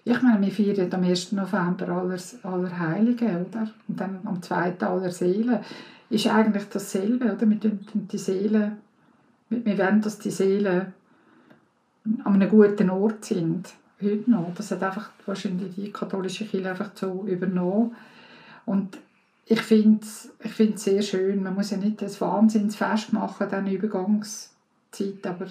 ich 0.09 0.21
meine, 0.21 0.45
wir 0.45 0.51
feiern 0.53 0.93
am 0.93 1.03
1. 1.03 1.33
November 1.33 1.89
aller, 1.89 2.17
aller 2.43 2.79
Heiligen, 2.79 3.45
oder? 3.45 3.69
Und 3.89 3.99
dann 3.99 4.19
am 4.23 4.41
2. 4.41 4.79
aller 4.79 5.11
Seelen. 5.11 5.59
Ist 6.09 6.27
eigentlich 6.27 6.63
dasselbe, 6.69 7.25
oder? 7.25 7.49
Wir 7.49 7.57
die 7.59 8.17
Seelen, 8.17 8.77
wir 9.49 9.77
wollen, 9.77 10.01
dass 10.01 10.17
die 10.17 10.31
Seelen 10.31 10.93
an 12.23 12.33
einem 12.33 12.49
guten 12.49 12.89
Ort 12.89 13.25
sind. 13.25 13.73
Heute 14.01 14.31
noch. 14.31 14.53
Das 14.55 14.71
hat 14.71 14.83
einfach 14.83 15.09
wahrscheinlich 15.25 15.75
die 15.75 15.91
katholische 15.91 16.45
Kirche 16.45 16.69
einfach 16.69 16.91
so 16.95 17.25
übernommen. 17.27 17.93
Und 18.65 18.97
ich 19.49 19.62
finde 19.62 20.05
es 20.05 20.29
ich 20.43 20.51
find's 20.51 20.83
sehr 20.83 21.01
schön. 21.01 21.41
Man 21.41 21.55
muss 21.55 21.71
ja 21.71 21.77
nicht 21.77 22.01
das 22.01 22.19
Wahnsinnsfest 22.19 23.13
machen, 23.13 23.47
dann 23.49 23.67
Übergangszeit, 23.67 25.25
aber 25.25 25.47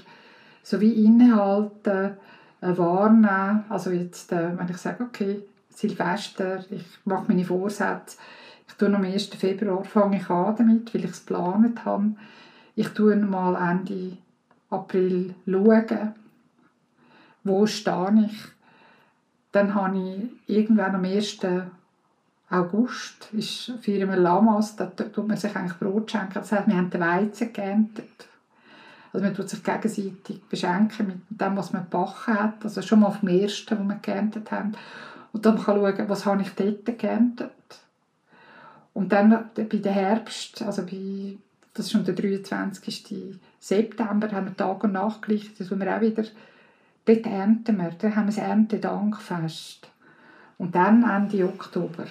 so 0.62 0.80
wie 0.80 1.04
innehalten, 1.04 2.16
äh, 2.60 2.76
warnen. 2.76 3.64
Also 3.68 3.90
jetzt, 3.90 4.32
äh, 4.32 4.56
wenn 4.56 4.68
ich 4.68 4.76
sage, 4.76 5.04
okay, 5.04 5.42
Silvester, 5.70 6.64
ich 6.70 6.84
mache 7.04 7.26
meine 7.28 7.44
Vorsätze, 7.44 8.18
ich 8.68 8.74
tue 8.74 8.94
am 8.94 9.04
1. 9.04 9.26
Februar 9.36 9.84
fange 9.84 10.18
ich 10.18 10.28
an 10.28 10.56
damit, 10.56 10.92
weil 10.92 11.04
ich 11.04 11.10
es 11.10 11.24
geplant 11.24 11.84
habe. 11.84 12.12
Ich 12.74 12.88
tue 12.88 13.16
mal 13.16 13.54
Ende 13.70 14.18
April 14.70 15.34
schauen, 15.46 16.14
wo 17.44 17.66
stehe 17.66 18.28
ich. 18.28 18.38
Dann 19.52 19.74
habe 19.74 19.98
ich 19.98 20.54
irgendwann 20.56 20.96
am 20.96 21.04
1. 21.04 21.38
August 22.48 23.28
ist 23.32 23.72
Firma 23.80 24.14
Lamas, 24.14 24.76
da 24.76 24.86
tut 24.86 25.26
man 25.26 25.36
sich 25.36 25.54
eigentlich 25.56 25.78
Brot 25.78 26.10
schenken. 26.10 26.34
Das 26.34 26.52
heißt, 26.52 26.68
wir 26.68 26.76
haben 26.76 26.90
den 26.90 27.00
Weizen 27.00 27.52
geerntet. 27.52 28.28
Also 29.12 29.26
man 29.26 29.34
tut 29.34 29.48
sich 29.48 29.64
gegenseitig 29.64 30.42
beschenken 30.48 31.06
mit 31.06 31.16
dem, 31.28 31.56
was 31.56 31.72
man 31.72 31.82
gebacken 31.82 32.34
hat. 32.34 32.62
Also 32.62 32.82
schon 32.82 33.00
mal 33.00 33.10
vom 33.10 33.28
ersten, 33.28 33.78
was 33.78 33.88
wir 33.88 33.96
geerntet 33.96 34.52
haben. 34.52 34.72
Und 35.32 35.44
dann 35.44 35.60
kann 35.60 35.80
man 35.80 35.96
schauen, 35.96 36.08
was 36.08 36.26
habe 36.26 36.42
ich 36.42 36.50
dort 36.54 36.98
geerntet. 36.98 37.50
Und 38.94 39.10
dann 39.10 39.50
bei 39.54 39.64
den 39.64 39.92
Herbst, 39.92 40.62
also 40.62 40.82
bei, 40.82 41.36
das 41.74 41.86
ist 41.86 41.92
schon 41.92 42.04
der 42.04 42.14
23. 42.14 43.38
September, 43.58 44.30
haben 44.30 44.46
wir 44.46 44.56
Tag 44.56 44.84
und 44.84 44.92
Nacht 44.92 45.22
gelichtet, 45.22 45.60
das 45.60 45.78
wir 45.78 45.96
auch 45.96 46.00
wieder, 46.00 46.24
dort 47.04 47.26
ernten 47.26 47.76
wir, 47.76 47.90
dann 47.90 48.16
haben 48.16 48.26
wir 48.26 48.34
das 48.34 48.38
Erntedankfest. 48.38 49.88
Und 50.58 50.74
dann 50.74 51.02
Ende 51.02 51.44
Oktober 51.44 52.06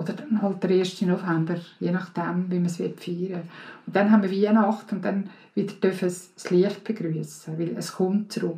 oder 0.00 0.14
dann 0.14 0.40
halt 0.40 0.62
der 0.62 0.70
1. 0.70 1.02
November, 1.02 1.56
je 1.78 1.90
nachdem, 1.90 2.50
wie 2.50 2.54
man 2.54 2.66
es 2.66 2.76
feiern 2.78 2.94
will. 3.04 3.42
Und 3.86 3.94
dann 3.94 4.10
haben 4.10 4.22
wir 4.22 4.30
Weihnachten 4.30 4.96
und 4.96 5.04
dann 5.04 5.28
wieder 5.54 5.74
dürfen 5.74 6.08
es 6.08 6.34
das 6.34 6.50
Licht 6.50 6.84
begrüßen, 6.84 7.58
weil 7.58 7.76
es 7.76 7.92
kommt 7.92 8.32
zurück. 8.32 8.56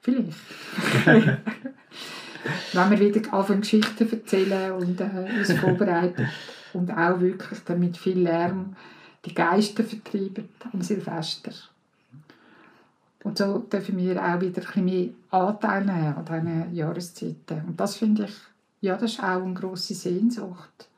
Vielleicht. 0.00 0.38
Wenn 2.72 2.90
wir 2.90 2.98
wieder 2.98 3.34
anfangen 3.34 3.60
Geschichten 3.60 4.10
erzählen 4.10 4.72
und 4.72 4.98
äh, 5.00 5.30
uns 5.38 5.52
vorbereiten 5.52 6.28
und 6.72 6.90
auch 6.90 7.20
wirklich 7.20 7.58
damit 7.66 7.98
viel 7.98 8.20
Lärm 8.20 8.74
die 9.26 9.34
Geister 9.34 9.84
vertreiben 9.84 10.48
am 10.72 10.80
Silvester. 10.80 11.52
Und 13.22 13.36
so 13.36 13.58
dürfen 13.58 13.98
wir 13.98 14.16
auch 14.16 14.40
wieder 14.40 14.62
ein 14.62 14.66
bisschen 14.66 14.84
mehr 14.84 15.08
Anteil 15.30 15.84
nehmen 15.84 16.14
an 16.14 16.24
diesen 16.24 16.74
Jahreszeiten. 16.74 17.64
Und 17.66 17.78
das 17.78 17.96
finde 17.96 18.24
ich 18.24 18.34
ja, 18.84 18.96
das 18.96 19.12
ist 19.12 19.20
auch 19.20 19.42
eine 19.42 19.54
grosse 19.54 19.94
Sehnsucht 19.94 20.88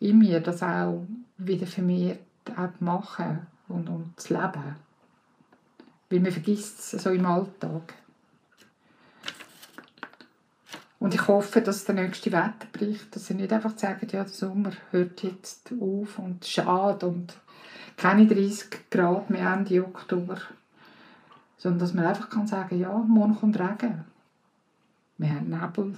in 0.00 0.18
mir, 0.18 0.40
das 0.40 0.64
auch 0.64 1.06
wieder 1.36 1.66
vermehrt 1.66 2.18
auch 2.56 2.80
machen 2.80 3.46
und, 3.68 3.88
und 3.88 4.18
zu 4.18 4.34
leben. 4.34 4.74
Weil 6.10 6.20
man 6.20 6.32
vergisst 6.32 6.92
es 6.92 7.02
so 7.02 7.10
im 7.10 7.24
Alltag. 7.24 7.94
Und 10.98 11.14
ich 11.14 11.28
hoffe, 11.28 11.60
dass 11.60 11.84
der 11.84 11.94
nächste 11.94 12.32
Wetterbericht, 12.32 13.14
dass 13.14 13.30
er 13.30 13.36
nicht 13.36 13.52
einfach 13.52 13.78
sagt, 13.78 14.12
ja, 14.12 14.24
der 14.24 14.28
Sommer 14.28 14.72
hört 14.90 15.22
jetzt 15.22 15.72
auf 15.80 16.18
und 16.18 16.44
schade 16.44 17.06
und 17.06 17.34
keine 17.96 18.26
30 18.26 18.90
Grad 18.90 19.30
mehr 19.30 19.52
Ende 19.52 19.84
Oktober. 19.84 20.38
Sondern 21.58 21.78
dass 21.78 21.94
man 21.94 22.06
einfach 22.06 22.28
kann 22.28 22.48
sagen, 22.48 22.80
ja, 22.80 22.92
morgen 22.92 23.36
kommt 23.36 23.60
Regen. 23.60 24.04
Wir 25.18 25.30
haben 25.30 25.50
Nebel, 25.50 25.94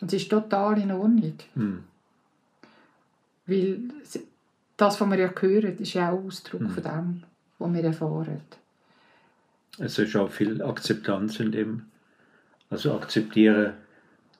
und 0.00 0.12
es 0.12 0.22
ist 0.22 0.30
total 0.30 0.80
in 0.80 0.92
Ordnung. 0.92 1.34
Mhm. 1.54 1.84
Weil 3.46 3.80
das, 4.76 5.00
was 5.00 5.10
wir 5.10 5.18
ja 5.18 5.32
hören, 5.38 5.78
ist 5.78 5.94
ja 5.94 6.10
auch 6.10 6.24
Ausdruck 6.24 6.62
mhm. 6.62 6.70
von 6.70 6.82
dem, 6.82 7.22
was 7.58 7.72
wir 7.72 7.84
erfahren. 7.84 8.40
Es 9.78 9.98
ist 9.98 10.16
auch 10.16 10.30
viel 10.30 10.62
Akzeptanz 10.62 11.40
in 11.40 11.52
dem. 11.52 11.82
Also 12.70 12.94
akzeptiere, 12.94 13.74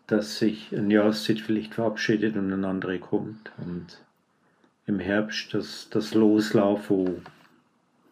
dass 0.07 0.38
sich 0.38 0.73
ein 0.73 0.90
Jahreszeit 0.90 1.40
vielleicht 1.40 1.75
verabschiedet 1.75 2.37
und 2.37 2.53
eine 2.53 2.66
andere 2.66 2.99
kommt. 2.99 3.51
Und 3.59 4.01
im 4.87 4.99
Herbst 4.99 5.53
das, 5.55 5.89
das 5.91 6.14
Loslaufen, 6.14 7.22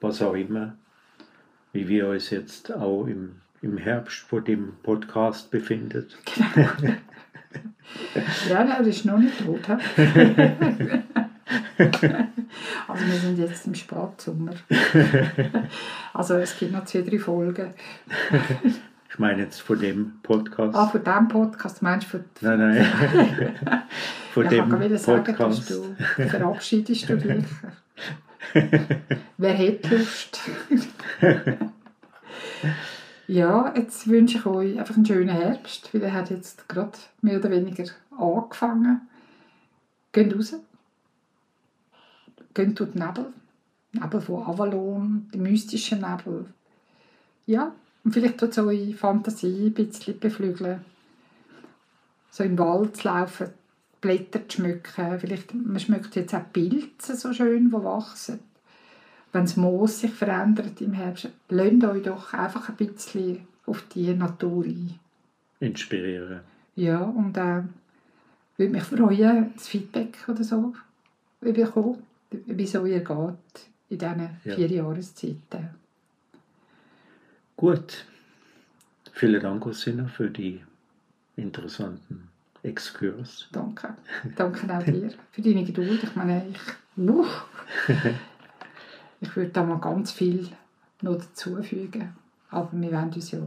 was 0.00 0.22
auch 0.22 0.34
immer, 0.34 0.76
wie 1.72 1.88
wir 1.88 2.08
uns 2.08 2.30
jetzt 2.30 2.72
auch 2.72 3.06
im, 3.06 3.36
im 3.62 3.78
Herbst 3.78 4.20
vor 4.20 4.40
dem 4.40 4.74
Podcast 4.82 5.50
befinden. 5.50 6.06
Genau. 6.54 6.68
ja, 8.48 8.64
der 8.64 8.80
ist 8.80 9.04
noch 9.04 9.18
nicht 9.18 9.38
tot. 9.44 9.60
also 12.88 13.06
wir 13.06 13.18
sind 13.20 13.38
jetzt 13.38 13.66
im 13.66 13.74
Spätsommer. 13.74 14.52
also 16.12 16.34
es 16.36 16.58
gibt 16.58 16.72
noch 16.72 16.84
zwei, 16.84 17.02
drei 17.02 17.18
Folgen. 17.18 17.74
ich 19.10 19.18
meine 19.18 19.42
jetzt 19.42 19.60
von 19.60 19.78
dem 19.78 20.20
Podcast. 20.22 20.76
Ah, 20.76 20.86
von 20.86 21.02
dem 21.02 21.28
Podcast 21.28 21.82
meinst 21.82 22.06
du? 22.12 22.18
Von, 22.18 22.24
nein, 22.40 22.58
nein. 22.58 22.84
von 24.32 24.44
ja, 24.44 24.50
dem 24.50 24.64
ich 24.64 25.02
kann 25.04 25.24
Podcast. 25.24 25.68
Sagen, 25.68 25.96
du 26.16 26.28
verabschiedest 26.28 27.08
du 27.08 27.16
dich. 27.16 27.44
Wer 29.36 29.52
hätte 29.52 29.96
Lust? 29.96 30.40
Ja, 33.28 33.74
jetzt 33.76 34.08
wünsche 34.08 34.38
ich 34.38 34.46
euch 34.46 34.78
einfach 34.78 34.96
einen 34.96 35.04
schönen 35.04 35.28
Herbst, 35.28 35.92
weil 35.92 36.02
er 36.02 36.14
hat 36.14 36.30
jetzt 36.30 36.66
gerade 36.66 36.96
mehr 37.20 37.38
oder 37.38 37.50
weniger 37.50 37.84
angefangen. 38.10 39.02
Geht 40.12 40.34
raus, 40.34 40.54
gehen 42.54 42.74
durch 42.74 42.90
den 42.92 43.06
Nebel. 43.06 43.26
Nebel 43.92 44.20
von 44.22 44.46
Avalon, 44.46 45.28
die 45.34 45.38
mystischen 45.38 46.00
Nebel. 46.00 46.46
Ja, 47.44 47.74
und 48.02 48.12
vielleicht 48.12 48.38
tut 48.38 48.52
es 48.52 48.58
eure 48.58 48.94
Fantasie 48.94 49.66
ein 49.66 49.74
bisschen 49.74 50.18
beflügeln. 50.18 50.82
So 52.30 52.44
im 52.44 52.58
Wald 52.58 52.96
zu 52.96 53.08
laufen, 53.08 53.48
Blätter 54.00 54.48
zu 54.48 54.56
schmücken. 54.56 55.20
Vielleicht, 55.20 55.52
man 55.52 55.78
schmückt 55.78 56.16
jetzt 56.16 56.34
auch 56.34 56.50
Pilze 56.50 57.14
so 57.14 57.34
schön, 57.34 57.66
die 57.66 57.72
wachsen. 57.72 58.40
Wenn 59.32 59.42
das 59.44 59.56
Moos 59.56 60.00
sich 60.00 60.12
verändert 60.12 60.80
im 60.80 60.92
Herbst, 60.94 61.28
lasst 61.48 61.84
euch 61.84 62.02
doch 62.02 62.32
einfach 62.32 62.68
ein 62.68 62.76
bisschen 62.76 63.46
auf 63.66 63.82
die 63.94 64.14
Natur 64.14 64.64
ein. 64.64 64.98
Inspirieren. 65.60 66.40
Ja, 66.76 67.00
und 67.02 67.36
äh, 67.36 67.62
würde 68.56 68.72
mich 68.72 68.82
freuen, 68.84 69.52
das 69.54 69.68
Feedback 69.68 70.16
oder 70.28 70.44
so 70.44 70.74
bekommen, 71.40 72.02
wie 72.30 72.62
es 72.62 72.74
ihr 72.74 73.00
geht 73.00 73.68
in 73.90 73.98
diesen 73.98 74.30
Ja. 74.44 74.54
vier 74.54 74.68
Jahreszeiten. 74.68 75.70
Gut. 77.56 78.06
Vielen 79.12 79.40
Dank, 79.42 79.66
Ursina, 79.66 80.06
für 80.06 80.30
die 80.30 80.60
interessanten 81.36 82.28
Exkurs. 82.62 83.48
Danke. 83.52 83.94
Danke 84.36 84.76
auch 84.76 84.82
dir 84.84 85.10
für 85.32 85.42
deine 85.42 85.64
Geduld. 85.64 86.02
Ich 86.02 86.14
meine, 86.14 86.46
ich, 86.48 86.58
ich 89.20 89.36
würde 89.36 89.50
da 89.50 89.64
mal 89.64 89.78
ganz 89.78 90.12
viel 90.12 90.48
noch 91.02 91.16
dazufügen. 91.16 92.14
Aber 92.50 92.70
wir 92.72 92.92
wollen 92.92 93.12
uns 93.12 93.30
ja 93.30 93.40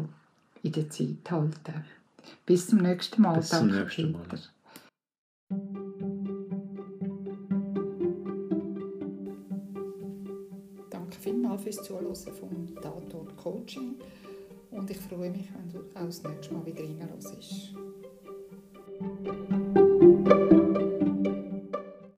in 0.63 0.71
der 0.71 0.89
Zeit 0.89 1.29
halten. 1.29 1.85
Bis 2.45 2.67
zum 2.67 2.79
nächsten 2.79 3.21
Mal. 3.21 3.37
Bis 3.37 3.49
zum 3.49 3.69
Danke, 3.69 3.83
nächsten 3.83 4.11
Mal. 4.11 4.21
Peter. 4.29 4.43
Danke 10.89 11.17
vielmals 11.19 11.63
fürs 11.63 11.83
Zuhören 11.83 12.15
vom 12.15 12.75
Tatort 12.75 13.35
Coaching. 13.37 13.95
Und 14.69 14.89
ich 14.89 14.97
freue 14.97 15.31
mich, 15.31 15.49
wenn 15.53 15.69
du 15.69 15.79
auch 15.95 16.05
das 16.05 16.23
nächste 16.23 16.53
Mal 16.53 16.65
wieder 16.65 16.83
reinhörst. 16.83 17.73